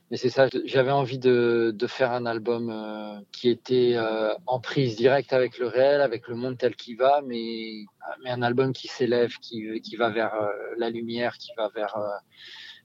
mais 0.09 0.17
c'est 0.17 0.29
ça. 0.29 0.47
J'avais 0.65 0.91
envie 0.91 1.17
de, 1.17 1.73
de, 1.75 1.87
faire 1.87 2.11
un 2.11 2.25
album 2.25 3.23
qui 3.31 3.49
était 3.49 3.97
en 4.45 4.59
prise 4.59 4.95
directe 4.95 5.33
avec 5.33 5.57
le 5.57 5.67
réel, 5.67 6.01
avec 6.01 6.27
le 6.27 6.35
monde 6.35 6.57
tel 6.57 6.75
qu'il 6.75 6.97
va, 6.97 7.21
mais 7.25 7.85
mais 8.23 8.29
un 8.29 8.41
album 8.41 8.73
qui 8.73 8.87
s'élève, 8.87 9.31
qui 9.41 9.81
qui 9.81 9.95
va 9.95 10.09
vers 10.09 10.33
la 10.77 10.89
lumière, 10.89 11.37
qui 11.37 11.51
va 11.57 11.69
vers 11.69 11.97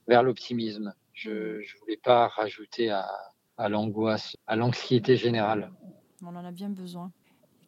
vers 0.07 0.23
l'optimisme. 0.23 0.93
Je 1.17 1.31
ne 1.31 1.79
voulais 1.79 1.97
pas 1.97 2.27
rajouter 2.27 2.91
à, 2.91 3.09
à 3.57 3.69
l'angoisse, 3.69 4.37
à 4.45 4.55
l'anxiété 4.55 5.17
générale. 5.17 5.71
On 6.23 6.35
en 6.35 6.45
a 6.45 6.51
bien 6.51 6.69
besoin. 6.69 7.11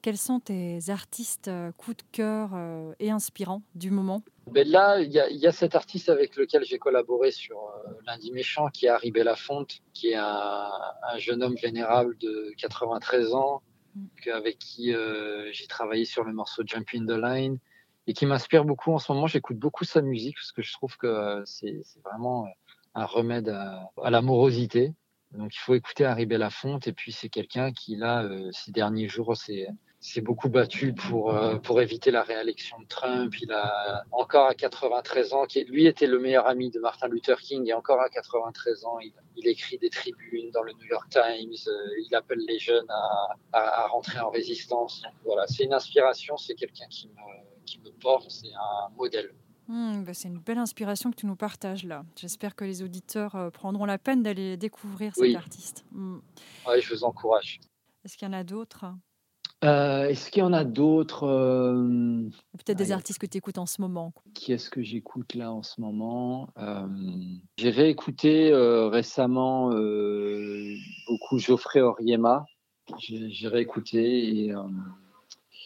Quels 0.03 0.17
sont 0.17 0.39
tes 0.39 0.77
artistes 0.89 1.47
euh, 1.47 1.71
coup 1.71 1.95
de 1.95 2.03
cœur 2.11 2.51
euh, 2.53 2.93
et 2.99 3.09
inspirants 3.09 3.63
du 3.73 3.89
moment? 3.89 4.21
Ben 4.51 4.67
Là, 4.67 5.01
il 5.01 5.09
y, 5.09 5.15
y, 5.15 5.47
a 5.47 5.51
cet 5.51 5.73
artiste 5.73 6.09
avec 6.09 6.35
lequel 6.35 6.63
j'ai 6.63 6.77
collaboré 6.77 7.31
sur 7.31 7.57
euh, 7.57 7.89
Lundi 8.05 8.31
Méchant, 8.31 8.67
qui 8.67 8.85
est 8.85 8.89
Harry 8.89 9.09
Belafonte, 9.09 9.79
qui 9.93 10.09
est 10.09 10.15
un, 10.15 10.69
un, 11.11 11.17
jeune 11.17 11.41
homme 11.41 11.55
vénérable 11.55 12.15
de 12.19 12.53
93 12.57 13.33
ans, 13.33 13.63
mm. 13.95 14.29
avec 14.31 14.59
qui 14.59 14.93
euh, 14.93 15.49
j'ai 15.51 15.65
travaillé 15.65 16.05
sur 16.05 16.23
le 16.23 16.33
morceau 16.33 16.61
Jumping 16.63 17.07
the 17.07 17.19
Line, 17.19 17.57
et 18.05 18.13
qui 18.13 18.27
m'inspire 18.27 18.63
beaucoup 18.63 18.93
en 18.93 18.99
ce 18.99 19.11
moment. 19.11 19.25
J'écoute 19.25 19.57
beaucoup 19.57 19.85
sa 19.85 20.01
musique, 20.01 20.35
parce 20.35 20.51
que 20.51 20.61
je 20.61 20.71
trouve 20.71 20.97
que 20.97 21.41
c'est 21.45 21.81
vraiment 22.05 22.47
un 22.95 23.05
remède 23.05 23.49
à, 23.49 23.91
à 24.03 24.09
l'amorosité. 24.09 24.93
Donc 25.31 25.53
il 25.55 25.59
faut 25.59 25.75
écouter 25.75 26.05
Harry 26.05 26.25
Belafonte 26.25 26.87
et 26.87 26.93
puis 26.93 27.11
c'est 27.11 27.29
quelqu'un 27.29 27.71
qui 27.71 27.95
là 27.95 28.23
euh, 28.23 28.49
ces 28.51 28.71
derniers 28.71 29.07
jours 29.07 29.37
s'est 29.37 29.67
beaucoup 30.21 30.49
battu 30.49 30.93
pour 30.93 31.35
euh, 31.35 31.57
pour 31.57 31.81
éviter 31.81 32.09
la 32.09 32.23
réélection 32.23 32.79
de 32.79 32.87
Trump. 32.87 33.31
Il 33.39 33.51
a 33.51 34.05
encore 34.11 34.47
à 34.47 34.55
93 34.55 35.33
ans, 35.33 35.45
qui 35.45 35.63
lui 35.65 35.85
était 35.85 36.07
le 36.07 36.17
meilleur 36.17 36.47
ami 36.47 36.71
de 36.71 36.79
Martin 36.79 37.07
Luther 37.09 37.39
King 37.39 37.67
et 37.67 37.73
encore 37.73 38.01
à 38.01 38.09
93 38.09 38.85
ans, 38.85 38.97
il, 38.99 39.47
écrit 39.47 39.77
des 39.77 39.91
tribunes 39.91 40.49
dans 40.51 40.63
le 40.63 40.73
New 40.73 40.85
York 40.89 41.09
Times. 41.11 41.53
Euh, 41.67 42.05
il 42.07 42.15
appelle 42.15 42.43
les 42.47 42.57
jeunes 42.57 42.89
à, 43.53 43.87
rentrer 43.87 44.19
en 44.19 44.31
résistance. 44.31 45.01
Donc, 45.03 45.13
voilà, 45.25 45.45
c'est 45.47 45.63
une 45.63 45.73
inspiration, 45.73 46.37
c'est 46.37 46.55
quelqu'un 46.55 46.87
qui 46.87 47.09
me 47.79 47.91
porte, 48.01 48.29
c'est 48.31 48.47
un 48.53 48.89
modèle. 48.95 49.31
Mmh, 49.69 50.03
bah 50.03 50.15
c'est 50.15 50.27
une 50.27 50.39
belle 50.39 50.57
inspiration 50.57 51.11
que 51.11 51.15
tu 51.15 51.27
nous 51.27 51.35
partages 51.35 51.83
là. 51.83 52.03
J'espère 52.15 52.55
que 52.55 52.65
les 52.65 52.81
auditeurs 52.81 53.35
euh, 53.35 53.49
prendront 53.51 53.85
la 53.85 53.99
peine 53.99 54.23
d'aller 54.23 54.57
découvrir 54.57 55.13
cet 55.13 55.21
oui. 55.21 55.35
artiste. 55.35 55.85
Mmh. 55.91 56.17
Oui, 56.67 56.81
je 56.81 56.93
vous 56.93 57.03
encourage. 57.03 57.59
Est-ce 58.03 58.17
qu'il 58.17 58.27
y 58.27 58.31
en 58.31 58.33
a 58.33 58.43
d'autres? 58.43 58.85
Euh, 59.63 60.05
Est-ce 60.05 60.31
qu'il 60.31 60.39
y 60.39 60.43
en 60.43 60.53
a 60.53 60.63
d'autres 60.63 61.27
euh... 61.27 62.29
Peut-être 62.53 62.77
des 62.77 62.91
artistes 62.91 63.19
que 63.19 63.27
tu 63.27 63.37
écoutes 63.37 63.59
en 63.59 63.67
ce 63.67 63.79
moment. 63.81 64.11
Qui 64.33 64.53
est-ce 64.53 64.71
que 64.71 64.81
j'écoute 64.81 65.35
là 65.35 65.51
en 65.51 65.61
ce 65.61 65.79
moment? 65.81 66.49
Euh, 66.57 66.87
J'ai 67.57 67.69
réécouté 67.69 68.51
euh, 68.51 68.87
récemment 68.87 69.69
beaucoup 71.07 71.37
Geoffrey 71.37 71.81
Oriema. 71.81 72.45
J'ai 72.97 73.47
réécouté 73.47 74.45
et 74.45 74.53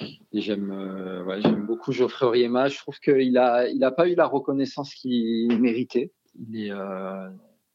et 0.01 0.41
j'aime 0.41 0.71
euh, 0.71 1.23
ouais, 1.23 1.41
j'aime 1.41 1.65
beaucoup 1.65 1.91
Geoffrey 1.91 2.25
Oriema. 2.25 2.67
Je 2.67 2.77
trouve 2.77 2.99
qu'il 2.99 3.37
a 3.37 3.67
il 3.67 3.83
a 3.83 3.91
pas 3.91 4.07
eu 4.07 4.15
la 4.15 4.25
reconnaissance 4.25 4.93
qu'il 4.93 5.59
méritait. 5.59 6.11
Il 6.35 6.59
est 6.59 6.71
euh, 6.71 7.29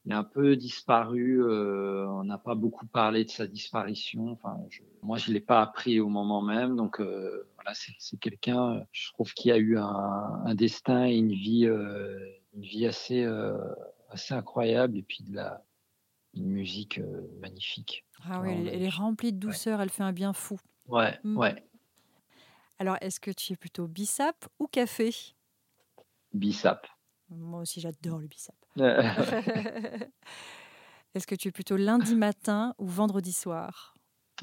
il 0.05 0.11
est 0.11 0.15
un 0.15 0.23
peu 0.23 0.55
disparu. 0.55 1.41
Euh, 1.43 2.07
on 2.09 2.23
n'a 2.23 2.37
pas 2.37 2.55
beaucoup 2.55 2.85
parlé 2.87 3.25
de 3.25 3.29
sa 3.29 3.47
disparition. 3.47 4.31
Enfin, 4.31 4.57
je, 4.69 4.81
moi, 5.01 5.17
je 5.17 5.31
l'ai 5.31 5.39
pas 5.39 5.61
appris 5.61 5.99
au 5.99 6.09
moment 6.09 6.41
même. 6.41 6.75
Donc 6.75 6.99
voilà, 6.99 7.73
c'est 7.73 8.17
quelqu'un. 8.17 8.83
Je 8.91 9.11
trouve 9.13 9.33
qui 9.33 9.51
a 9.51 9.57
eu 9.57 9.77
un, 9.77 10.41
un, 10.45 10.55
destin 10.55 11.05
et 11.05 11.15
une 11.15 11.33
vie 11.33 11.65
une 11.65 12.61
vie 12.61 12.85
assez 12.85 13.25
assez 14.09 14.33
incroyable 14.33 14.97
et 14.97 15.03
puis 15.03 15.23
de 15.23 15.35
la 15.35 15.63
musique 16.35 16.99
magnifique. 17.41 18.05
Ah 18.25 18.41
oui, 18.41 18.51
elle, 18.51 18.81
est 18.81 18.89
remplie 18.89 19.31
de 19.31 19.37
douceur, 19.37 19.81
elle 19.81 19.89
fait 19.89 20.03
un 20.03 20.11
bien 20.11 20.33
fou. 20.33 20.59
Ouais, 20.87 21.17
mmh. 21.23 21.37
ouais. 21.37 21.63
Alors, 22.79 22.97
est-ce 23.01 23.19
que 23.19 23.31
tu 23.31 23.51
es 23.53 23.55
plutôt 23.57 23.87
bissap 23.87 24.45
ou 24.57 24.65
café? 24.67 25.13
Bissap. 26.33 26.87
Moi 27.29 27.59
aussi, 27.61 27.81
j'adore 27.81 28.19
le 28.19 28.27
bissap. 28.27 28.55
est-ce 31.13 31.27
que 31.27 31.35
tu 31.35 31.49
es 31.49 31.51
plutôt 31.51 31.75
lundi 31.75 32.15
matin 32.15 32.73
ou 32.77 32.87
vendredi 32.87 33.33
soir? 33.33 33.95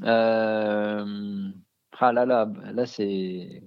Euh... 0.03 1.51
Ah 1.99 2.13
là 2.13 2.27
là, 2.27 2.47
là 2.75 2.85
c'est. 2.85 3.63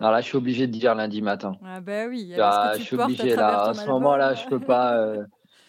Alors 0.00 0.10
là, 0.10 0.20
je 0.20 0.26
suis 0.26 0.36
obligé 0.36 0.66
de 0.66 0.72
dire 0.72 0.96
lundi 0.96 1.22
matin. 1.22 1.52
Ah 1.64 1.80
bah 1.80 2.06
oui. 2.08 2.34
Ah, 2.36 2.72
je 2.76 2.82
suis 2.82 2.96
obligé 2.96 3.36
là. 3.36 3.70
En 3.70 3.74
ce 3.74 3.86
moment-là, 3.86 4.34
je 4.34 4.48
peux 4.48 4.58
pas. 4.58 4.96
Euh, 4.96 5.24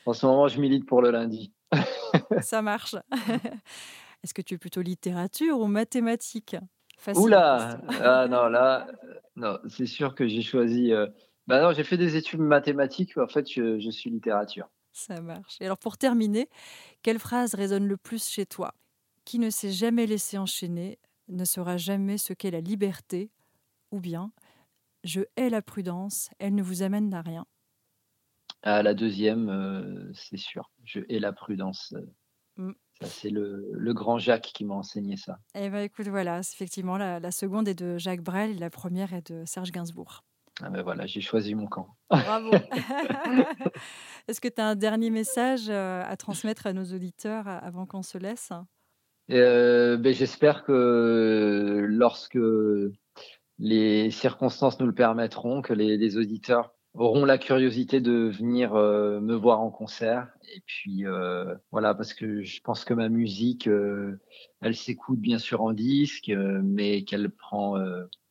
en 0.08 0.14
ce 0.14 0.26
moment, 0.26 0.48
je 0.48 0.60
milite 0.60 0.88
pour 0.88 1.04
le 1.04 1.12
lundi. 1.12 1.54
Ça 2.42 2.64
marche. 2.64 2.96
Est-ce 4.24 4.34
que 4.34 4.42
tu 4.42 4.56
es 4.56 4.58
plutôt 4.58 4.82
littérature 4.82 5.60
ou 5.60 5.68
mathématiques 5.68 6.56
Oula 7.16 7.82
Ah 8.02 8.28
non, 8.28 8.48
là, 8.48 8.88
non, 9.36 9.60
c'est 9.68 9.86
sûr 9.86 10.16
que 10.16 10.28
j'ai 10.28 10.42
choisi. 10.42 10.94
Euh, 10.94 11.08
bah 11.48 11.62
non, 11.62 11.74
j'ai 11.74 11.84
fait 11.84 11.98
des 11.98 12.16
études 12.16 12.42
mathématiques. 12.42 13.18
En 13.18 13.28
fait, 13.28 13.50
je, 13.50 13.80
je 13.80 13.90
suis 13.90 14.10
littérature. 14.10 14.70
Ça 14.94 15.22
marche. 15.22 15.58
Et 15.62 15.66
alors, 15.66 15.78
pour 15.78 15.98
terminer, 15.98 16.50
quelle 17.02 17.20
phrase 17.20 17.56
résonne 17.56 17.88
le 17.88 17.98
plus 17.98 18.28
chez 18.28 18.46
toi? 18.46 18.74
Qui 19.26 19.40
ne 19.40 19.50
s'est 19.50 19.72
jamais 19.72 20.06
laissé 20.06 20.38
enchaîner 20.38 21.00
ne 21.28 21.46
saura 21.46 21.78
jamais 21.78 22.18
ce 22.18 22.34
qu'est 22.34 22.52
la 22.52 22.60
liberté, 22.60 23.32
ou 23.92 24.00
bien 24.00 24.34
je 25.04 25.22
hais 25.36 25.50
la 25.50 25.62
prudence, 25.62 26.30
elle 26.40 26.56
ne 26.56 26.62
vous 26.62 26.84
amène 26.84 27.14
à 27.14 27.22
rien? 27.22 27.46
À 28.64 28.84
la 28.84 28.94
deuxième, 28.94 29.50
euh, 29.50 30.12
c'est 30.14 30.38
sûr. 30.38 30.70
Je 30.84 31.00
hais 31.10 31.20
la 31.20 31.34
prudence. 31.34 31.96
Mm. 32.58 32.72
C'est 33.04 33.30
le, 33.30 33.94
grand 33.94 34.18
Jacques 34.18 34.52
qui 34.54 34.66
m'a 34.66 34.76
enseigné 34.76 35.18
ça. 35.18 35.40
Eh 35.56 35.70
bien, 35.70 35.82
écoute, 35.82 36.08
voilà, 36.08 36.40
effectivement, 36.40 36.98
la, 36.98 37.32
seconde 37.32 37.68
est 37.68 37.74
de 37.76 37.98
Jacques 37.98 38.22
Brel 38.22 38.52
et 38.52 38.60
la 38.60 38.70
première 38.70 39.14
est 39.14 39.32
de 39.32 39.44
Serge 39.46 39.72
Gainsbourg. 39.72 40.24
Ah 40.64 40.70
ben 40.70 40.84
voilà, 40.84 41.08
j'ai 41.08 41.22
choisi 41.22 41.56
mon 41.56 41.66
camp. 41.66 41.88
Bravo. 42.10 42.52
Est-ce 44.28 44.42
que 44.42 44.48
tu 44.48 44.62
as 44.62 44.68
un 44.68 44.76
dernier 44.76 45.10
message 45.10 45.70
euh, 45.70 46.04
à 46.06 46.18
transmettre 46.18 46.68
à 46.68 46.74
nos 46.74 46.84
auditeurs 46.84 47.48
avant 47.48 47.86
qu'on 47.86 48.04
se 48.04 48.18
laisse? 48.18 48.52
Euh, 49.32 49.98
ben, 49.98 50.14
J'espère 50.14 50.64
que 50.64 51.86
lorsque 51.88 52.38
les 53.60 54.12
circonstances 54.12 54.80
nous 54.80 54.88
le 54.88 54.94
permettront, 54.94 55.62
que 55.62 55.74
les, 55.74 56.18
auditeurs 56.18 56.74
auront 56.94 57.26
la 57.26 57.38
curiosité 57.38 58.02
de 58.02 58.30
venir 58.30 58.76
euh, 58.76 59.20
me 59.22 59.36
voir 59.36 59.62
en 59.62 59.70
concert. 59.70 60.28
Et 60.54 60.62
puis 60.66 61.06
euh, 61.06 61.56
voilà, 61.72 61.94
parce 61.94 62.14
que 62.14 62.44
je 62.44 62.62
pense 62.62 62.84
que 62.86 62.94
ma 62.94 63.10
musique, 63.10 63.70
elle 64.62 64.76
s'écoute 64.76 65.20
bien 65.20 65.40
sûr 65.40 65.62
en 65.62 65.74
disque, 65.74 66.32
mais 66.36 67.04
qu'elle 67.04 67.30
prend 67.30 67.76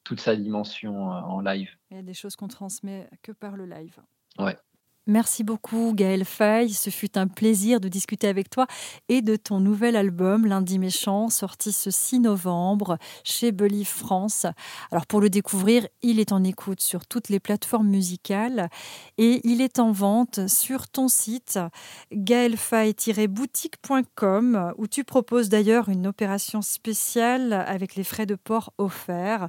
toute 0.05 0.21
sa 0.21 0.37
dimension 0.37 1.09
en 1.09 1.41
live. 1.41 1.71
Il 1.91 1.97
y 1.97 2.01
a 2.01 2.03
des 2.03 2.15
choses 2.15 2.37
qu'on 2.37 2.49
transmet 2.49 3.09
que 3.23 3.33
par 3.33 3.57
le 3.57 3.67
live. 3.67 3.99
Ouais. 4.39 4.57
Merci 5.07 5.45
beaucoup 5.45 5.95
Gaël 5.95 6.27
Fay, 6.27 6.69
ce 6.69 6.91
fut 6.91 7.17
un 7.17 7.27
plaisir 7.27 7.81
de 7.81 7.89
discuter 7.89 8.29
avec 8.29 8.51
toi 8.51 8.67
et 9.09 9.23
de 9.23 9.35
ton 9.35 9.59
nouvel 9.59 9.97
album 9.97 10.45
Lundi 10.45 10.79
méchant 10.79 11.31
sorti 11.31 11.73
ce 11.73 11.91
6 11.91 12.21
novembre 12.21 12.99
chez 13.25 13.51
Believe 13.51 13.89
France. 13.89 14.45
Alors 14.93 15.07
pour 15.07 15.23
le 15.23 15.31
découvrir, 15.31 15.89
il 16.03 16.21
est 16.21 16.33
en 16.33 16.45
écoute 16.45 16.83
sur 16.83 17.07
toutes 17.07 17.31
les 17.31 17.41
plateformes 17.41 17.89
musicales 17.89 18.69
et 19.17 19.41
il 19.45 19.63
est 19.63 19.79
en 19.79 19.91
vente 19.91 20.47
sur 20.49 20.87
ton 20.87 21.09
site 21.09 21.59
gaëlfay-boutique.com 22.13 24.75
où 24.77 24.87
tu 24.87 25.05
proposes 25.05 25.49
d'ailleurs 25.49 25.89
une 25.89 26.07
opération 26.07 26.61
spéciale 26.61 27.55
avec 27.55 27.95
les 27.95 28.05
frais 28.05 28.27
de 28.27 28.35
port 28.35 28.75
offerts. 28.77 29.49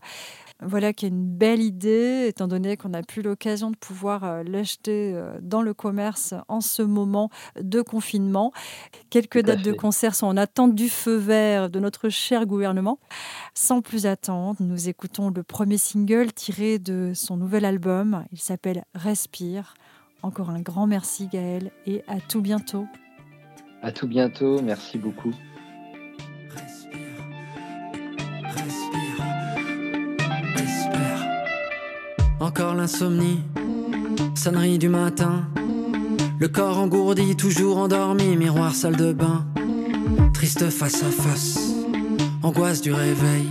Voilà 0.64 0.94
qui 0.94 1.08
est 1.08 1.10
une 1.10 1.26
belle 1.26 1.62
idée, 1.62 2.28
étant 2.28 2.48
donné 2.48 2.78
qu'on 2.78 2.90
n'a 2.90 3.02
plus 3.02 3.24
l'occasion 3.24 3.72
de 3.72 3.76
pouvoir 3.76 4.24
euh, 4.24 4.44
l'acheter 4.44 5.12
euh, 5.16 5.40
dans 5.42 5.62
le 5.62 5.74
commerce 5.74 6.34
en 6.48 6.62
ce 6.62 6.82
moment 6.82 7.30
de 7.60 7.82
confinement. 7.82 8.52
Quelques 9.10 9.42
dates 9.42 9.62
de 9.62 9.72
concert 9.72 10.16
sont 10.16 10.28
en 10.28 10.38
attente 10.38 10.76
du 10.76 10.90
feu 10.90 11.16
vert 11.16 11.70
de 11.70 11.80
notre 11.80 12.10
cher 12.10 12.46
gouvernement. 12.46 13.00
Sans 13.54 13.82
plus 13.82 14.06
attendre, 14.06 14.58
nous 14.60 14.90
écoutons 14.90 15.30
le 15.30 15.44
premier 15.44 15.78
single 15.78 16.32
tiré 16.32 16.80
de 16.80 17.12
son 17.14 17.38
nouvel 17.38 17.66
album. 17.66 18.26
Il 18.32 18.40
s'appelle 18.40 18.86
Respire. 18.94 19.74
Encore 20.24 20.52
un 20.52 20.62
grand 20.62 20.88
merci 20.88 21.28
Gaël 21.28 21.72
et 21.86 22.04
à 22.08 22.20
tout 22.20 22.42
bientôt. 22.42 22.86
À 23.82 23.92
tout 23.92 24.08
bientôt, 24.08 24.62
merci 24.62 25.00
beaucoup. 25.00 25.34
Encore 32.42 32.74
l'insomnie, 32.74 33.40
sonnerie 34.42 34.80
du 34.80 34.90
matin. 34.90 35.44
Le 36.40 36.48
corps 36.48 36.80
engourdi, 36.80 37.36
toujours 37.36 37.78
endormi, 37.78 38.36
miroir, 38.36 38.74
salle 38.74 38.96
de 38.96 39.14
bain. 39.14 39.46
Triste 40.34 40.68
face 40.72 41.04
à 41.04 41.12
face, 41.12 41.60
angoisse 42.42 42.82
du 42.82 42.92
réveil. 42.92 43.46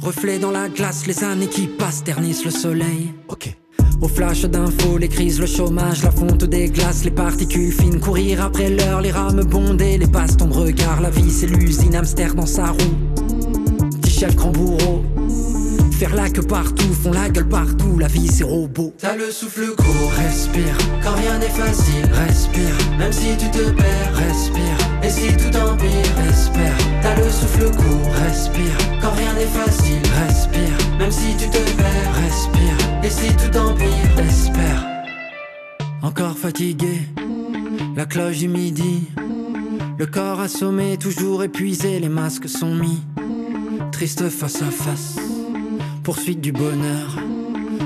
Reflet 0.00 0.40
dans 0.40 0.50
la 0.50 0.68
glace, 0.68 1.06
les 1.06 1.22
années 1.22 1.46
qui 1.46 1.68
passent 1.68 2.02
ternissent 2.02 2.44
le 2.44 2.50
soleil. 2.50 3.14
Ok. 3.28 3.56
Au 4.00 4.08
flash 4.08 4.42
d'infos, 4.44 4.98
les 4.98 5.06
crises, 5.06 5.38
le 5.38 5.46
chômage, 5.46 6.02
la 6.02 6.10
fonte 6.10 6.42
des 6.46 6.68
glaces, 6.68 7.04
les 7.04 7.12
particules 7.12 7.70
fines, 7.70 8.00
courir 8.00 8.42
après 8.42 8.70
l'heure, 8.70 9.02
les 9.02 9.12
rames 9.12 9.44
bondées, 9.44 9.98
les 9.98 10.08
bastons 10.08 10.48
de 10.48 10.54
regard, 10.54 11.00
la 11.00 11.10
vie 11.10 11.30
c'est 11.30 11.46
l'usine, 11.46 11.94
hamster 11.94 12.34
dans 12.34 12.46
sa 12.46 12.72
roue. 12.72 12.96
Petit 14.00 14.10
chef 14.10 14.34
grand 14.34 14.50
bourreau, 14.50 15.04
faire 16.02 16.16
la 16.16 16.28
que 16.30 16.40
partout, 16.40 16.92
font 16.94 17.12
la 17.12 17.28
gueule 17.28 17.48
partout, 17.48 17.96
la 17.96 18.08
vie 18.08 18.26
c'est 18.26 18.42
robot. 18.42 18.92
T'as 18.98 19.14
le 19.14 19.30
souffle 19.30 19.66
court, 19.76 20.12
respire, 20.16 20.76
quand 21.00 21.14
rien 21.14 21.38
n'est 21.38 21.46
facile, 21.46 22.04
respire, 22.26 22.76
même 22.98 23.12
si 23.12 23.36
tu 23.36 23.48
te 23.50 23.70
perds, 23.70 24.14
respire, 24.14 24.78
et 25.04 25.10
si 25.10 25.28
tout 25.36 25.56
empire, 25.56 26.14
espère. 26.28 26.76
T'as 27.02 27.14
le 27.14 27.30
souffle 27.30 27.70
court, 27.76 28.14
respire, 28.26 28.76
quand 29.00 29.12
rien 29.12 29.32
n'est 29.34 29.52
facile, 29.60 30.02
respire, 30.26 30.76
même 30.98 31.12
si 31.12 31.36
tu 31.36 31.48
te 31.48 31.62
perds, 31.76 32.14
respire, 32.24 32.76
et 33.04 33.10
si 33.10 33.28
tout 33.36 33.56
empire, 33.56 34.26
espère. 34.28 34.84
Encore 36.02 36.36
fatigué, 36.36 37.02
la 37.94 38.06
cloche 38.06 38.38
du 38.38 38.48
midi, 38.48 39.08
le 39.98 40.06
corps 40.06 40.40
assommé, 40.40 40.96
toujours 40.96 41.44
épuisé, 41.44 42.00
les 42.00 42.08
masques 42.08 42.48
sont 42.48 42.74
mis, 42.74 43.00
triste 43.92 44.28
face 44.30 44.62
à 44.62 44.70
face 44.72 45.31
poursuite 46.02 46.40
du 46.40 46.52
bonheur. 46.52 47.16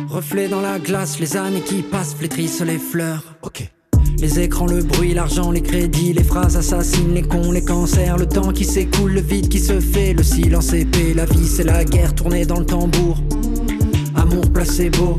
Reflet 0.08 0.48
dans 0.48 0.60
la 0.60 0.78
glace, 0.78 1.18
les 1.20 1.36
années 1.36 1.60
qui 1.60 1.82
passent 1.82 2.14
flétrissent 2.14 2.62
les 2.62 2.78
fleurs. 2.78 3.34
Ok. 3.42 3.70
Les 4.18 4.40
écrans, 4.40 4.66
le 4.66 4.82
bruit, 4.82 5.12
l'argent, 5.12 5.50
les 5.50 5.60
crédits, 5.60 6.14
les 6.14 6.24
phrases 6.24 6.56
assassines, 6.56 7.12
les 7.12 7.22
cons, 7.22 7.52
les 7.52 7.64
cancers, 7.64 8.16
le 8.16 8.26
temps 8.26 8.52
qui 8.52 8.64
s'écoule, 8.64 9.12
le 9.12 9.20
vide 9.20 9.48
qui 9.48 9.60
se 9.60 9.78
fait, 9.78 10.14
le 10.14 10.22
silence 10.22 10.72
épais, 10.72 11.12
la 11.14 11.26
vie 11.26 11.46
c'est 11.46 11.64
la 11.64 11.84
guerre 11.84 12.14
tournée 12.14 12.46
dans 12.46 12.58
le 12.58 12.64
tambour. 12.64 13.18
Amour 14.14 14.50
placebo, 14.52 15.16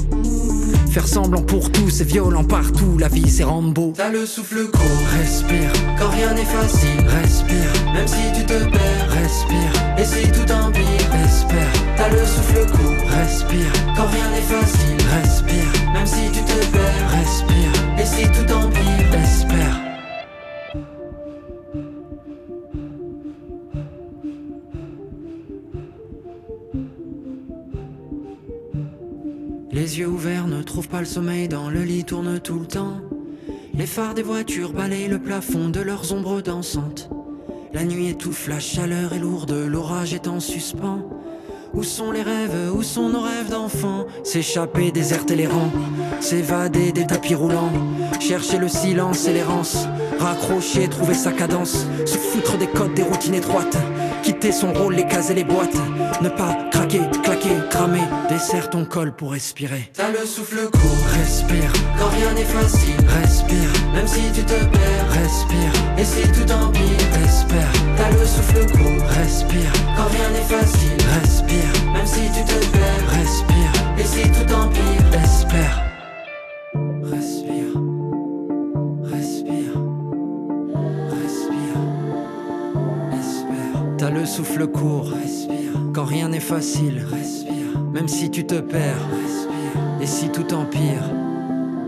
faire 0.97 1.07
semblant 1.07 1.43
pour 1.43 1.71
tout, 1.71 1.91
c'est 1.91 2.05
violent 2.05 2.43
partout, 2.43 2.97
la 2.97 3.07
vie 3.07 3.29
c'est 3.29 3.43
Rambo. 3.43 3.93
T'as 3.95 4.10
le 4.10 4.25
souffle 4.25 4.65
court, 4.71 5.03
respire, 5.19 5.71
quand 5.99 6.10
rien 6.10 6.33
n'est 6.33 6.51
facile, 6.60 7.05
respire, 7.21 7.71
même 7.93 8.07
si 8.07 8.23
tu 8.36 8.43
te 8.43 8.57
perds, 8.71 9.10
respire, 9.21 9.71
et 9.99 10.03
si 10.03 10.23
tout 10.31 10.51
empire, 10.51 11.10
espère. 11.23 11.73
T'as 11.97 12.10
le 12.10 12.25
souffle 12.25 12.65
court, 12.71 13.10
respire, 13.12 13.71
quand 13.95 14.07
rien 14.07 14.27
n'est 14.31 14.47
facile, 14.55 14.97
respire, 15.21 15.71
même 15.93 16.07
si 16.07 16.31
tu 16.31 16.41
te 16.41 16.65
perds, 16.75 17.10
respire, 17.19 17.73
et 17.99 18.05
si 18.05 18.23
tout 18.31 18.51
empire, 18.51 19.21
espère. 19.23 19.66
Les 29.88 30.00
yeux 30.00 30.08
ouverts 30.10 30.47
ne 30.47 30.62
trouvent 30.63 30.89
pas 30.89 31.00
le 31.00 31.06
sommeil, 31.06 31.47
dans 31.47 31.69
le 31.69 31.82
lit 31.82 32.04
tourne 32.04 32.41
tout 32.41 32.60
le 32.60 32.65
temps. 32.65 32.97
Les 33.73 33.86
phares 33.86 34.15
des 34.15 34.21
voitures 34.21 34.73
balayent 34.73 35.08
le 35.08 35.17
plafond 35.17 35.69
de 35.69 35.80
leurs 35.80 36.12
ombres 36.12 36.41
dansantes. 36.41 37.10
La 37.71 37.86
nuit 37.86 38.10
étouffe, 38.10 38.50
la 38.50 38.60
chaleur 38.60 39.13
est 39.13 39.19
lourde, 39.19 39.54
l'orage 39.54 40.13
est 40.13 40.28
en 40.28 40.41
suspens. 40.41 41.08
Où 41.73 41.84
sont 41.84 42.12
les 42.12 42.21
rêves, 42.21 42.73
où 42.76 42.84
sont 42.84 43.08
nos 43.08 43.21
rêves 43.21 43.50
d'enfants? 43.50 44.08
S'échapper, 44.26 44.91
déserter 44.91 45.38
les 45.38 45.47
rangs, 45.47 45.71
s'évader 46.19 46.91
des 46.91 47.08
tapis 47.08 47.36
roulants, 47.36 47.71
chercher 48.19 48.58
le 48.58 48.67
silence 48.67 49.26
et 49.26 49.34
l'errance, 49.34 49.88
raccrocher, 50.19 50.89
trouver 50.89 51.13
sa 51.13 51.32
cadence, 51.32 51.88
se 52.06 52.17
foutre 52.17 52.58
des 52.58 52.67
codes, 52.67 52.93
des 52.93 53.04
routines 53.04 53.36
étroites, 53.36 53.78
quitter 54.38 54.52
son 54.52 54.71
rôle, 54.73 54.93
les 54.93 55.08
cases 55.08 55.32
et 55.32 55.34
les 55.34 55.43
boîtes, 55.43 55.76
ne 56.21 56.30
pas 56.30 56.56
craquer, 56.71 57.02
claquer, 57.23 57.58
cramer, 57.71 58.04
dessert 58.30 58.69
ton 58.69 58.86
col 58.86 59.12
pour 59.12 59.32
respirer. 59.32 59.89
T'as 59.93 60.12
le 60.12 60.26
souffle 60.26 60.69
court, 60.69 61.08
respire, 61.19 61.71
quand 61.97 62.10
rien 62.10 62.34
n'est 62.34 62.45
facile, 62.45 62.95
respire 63.23 63.78
même 63.93 64.08
si 64.08 64.21
tu 64.32 64.43
te 64.43 64.54
perds, 64.54 65.10
respire. 65.10 65.73
Et 65.97 66.04
si 66.04 66.21
tout 66.32 66.52
empire, 66.52 66.82
espère. 67.26 67.71
T'as 67.97 68.12
le 68.12 68.26
souffle 68.26 68.71
court, 68.78 69.10
respire. 69.10 69.73
Quand 69.95 70.10
rien 70.12 70.30
n'est 70.30 70.56
facile, 70.56 70.97
respire. 71.19 71.93
Même 71.93 72.06
si 72.06 72.30
tu 72.32 72.43
te 72.45 72.78
perds, 72.78 73.10
respire. 73.10 73.71
Et 73.97 74.04
si 74.04 74.21
tout 74.30 74.54
empire, 74.54 75.23
espère. 75.23 75.96
Souffle 84.38 84.67
court. 84.67 85.13
Quand 85.95 86.06
rien 86.06 86.30
n'est 86.30 86.39
facile. 86.39 87.08
Même 87.91 88.08
si 88.08 88.30
tu 88.30 88.45
te 88.45 88.60
perds. 88.60 89.08
Et 90.00 90.06
si 90.06 90.30
tout 90.30 90.54
empire, 90.54 91.10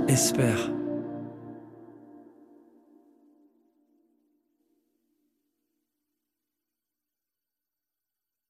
espère. 0.07 0.78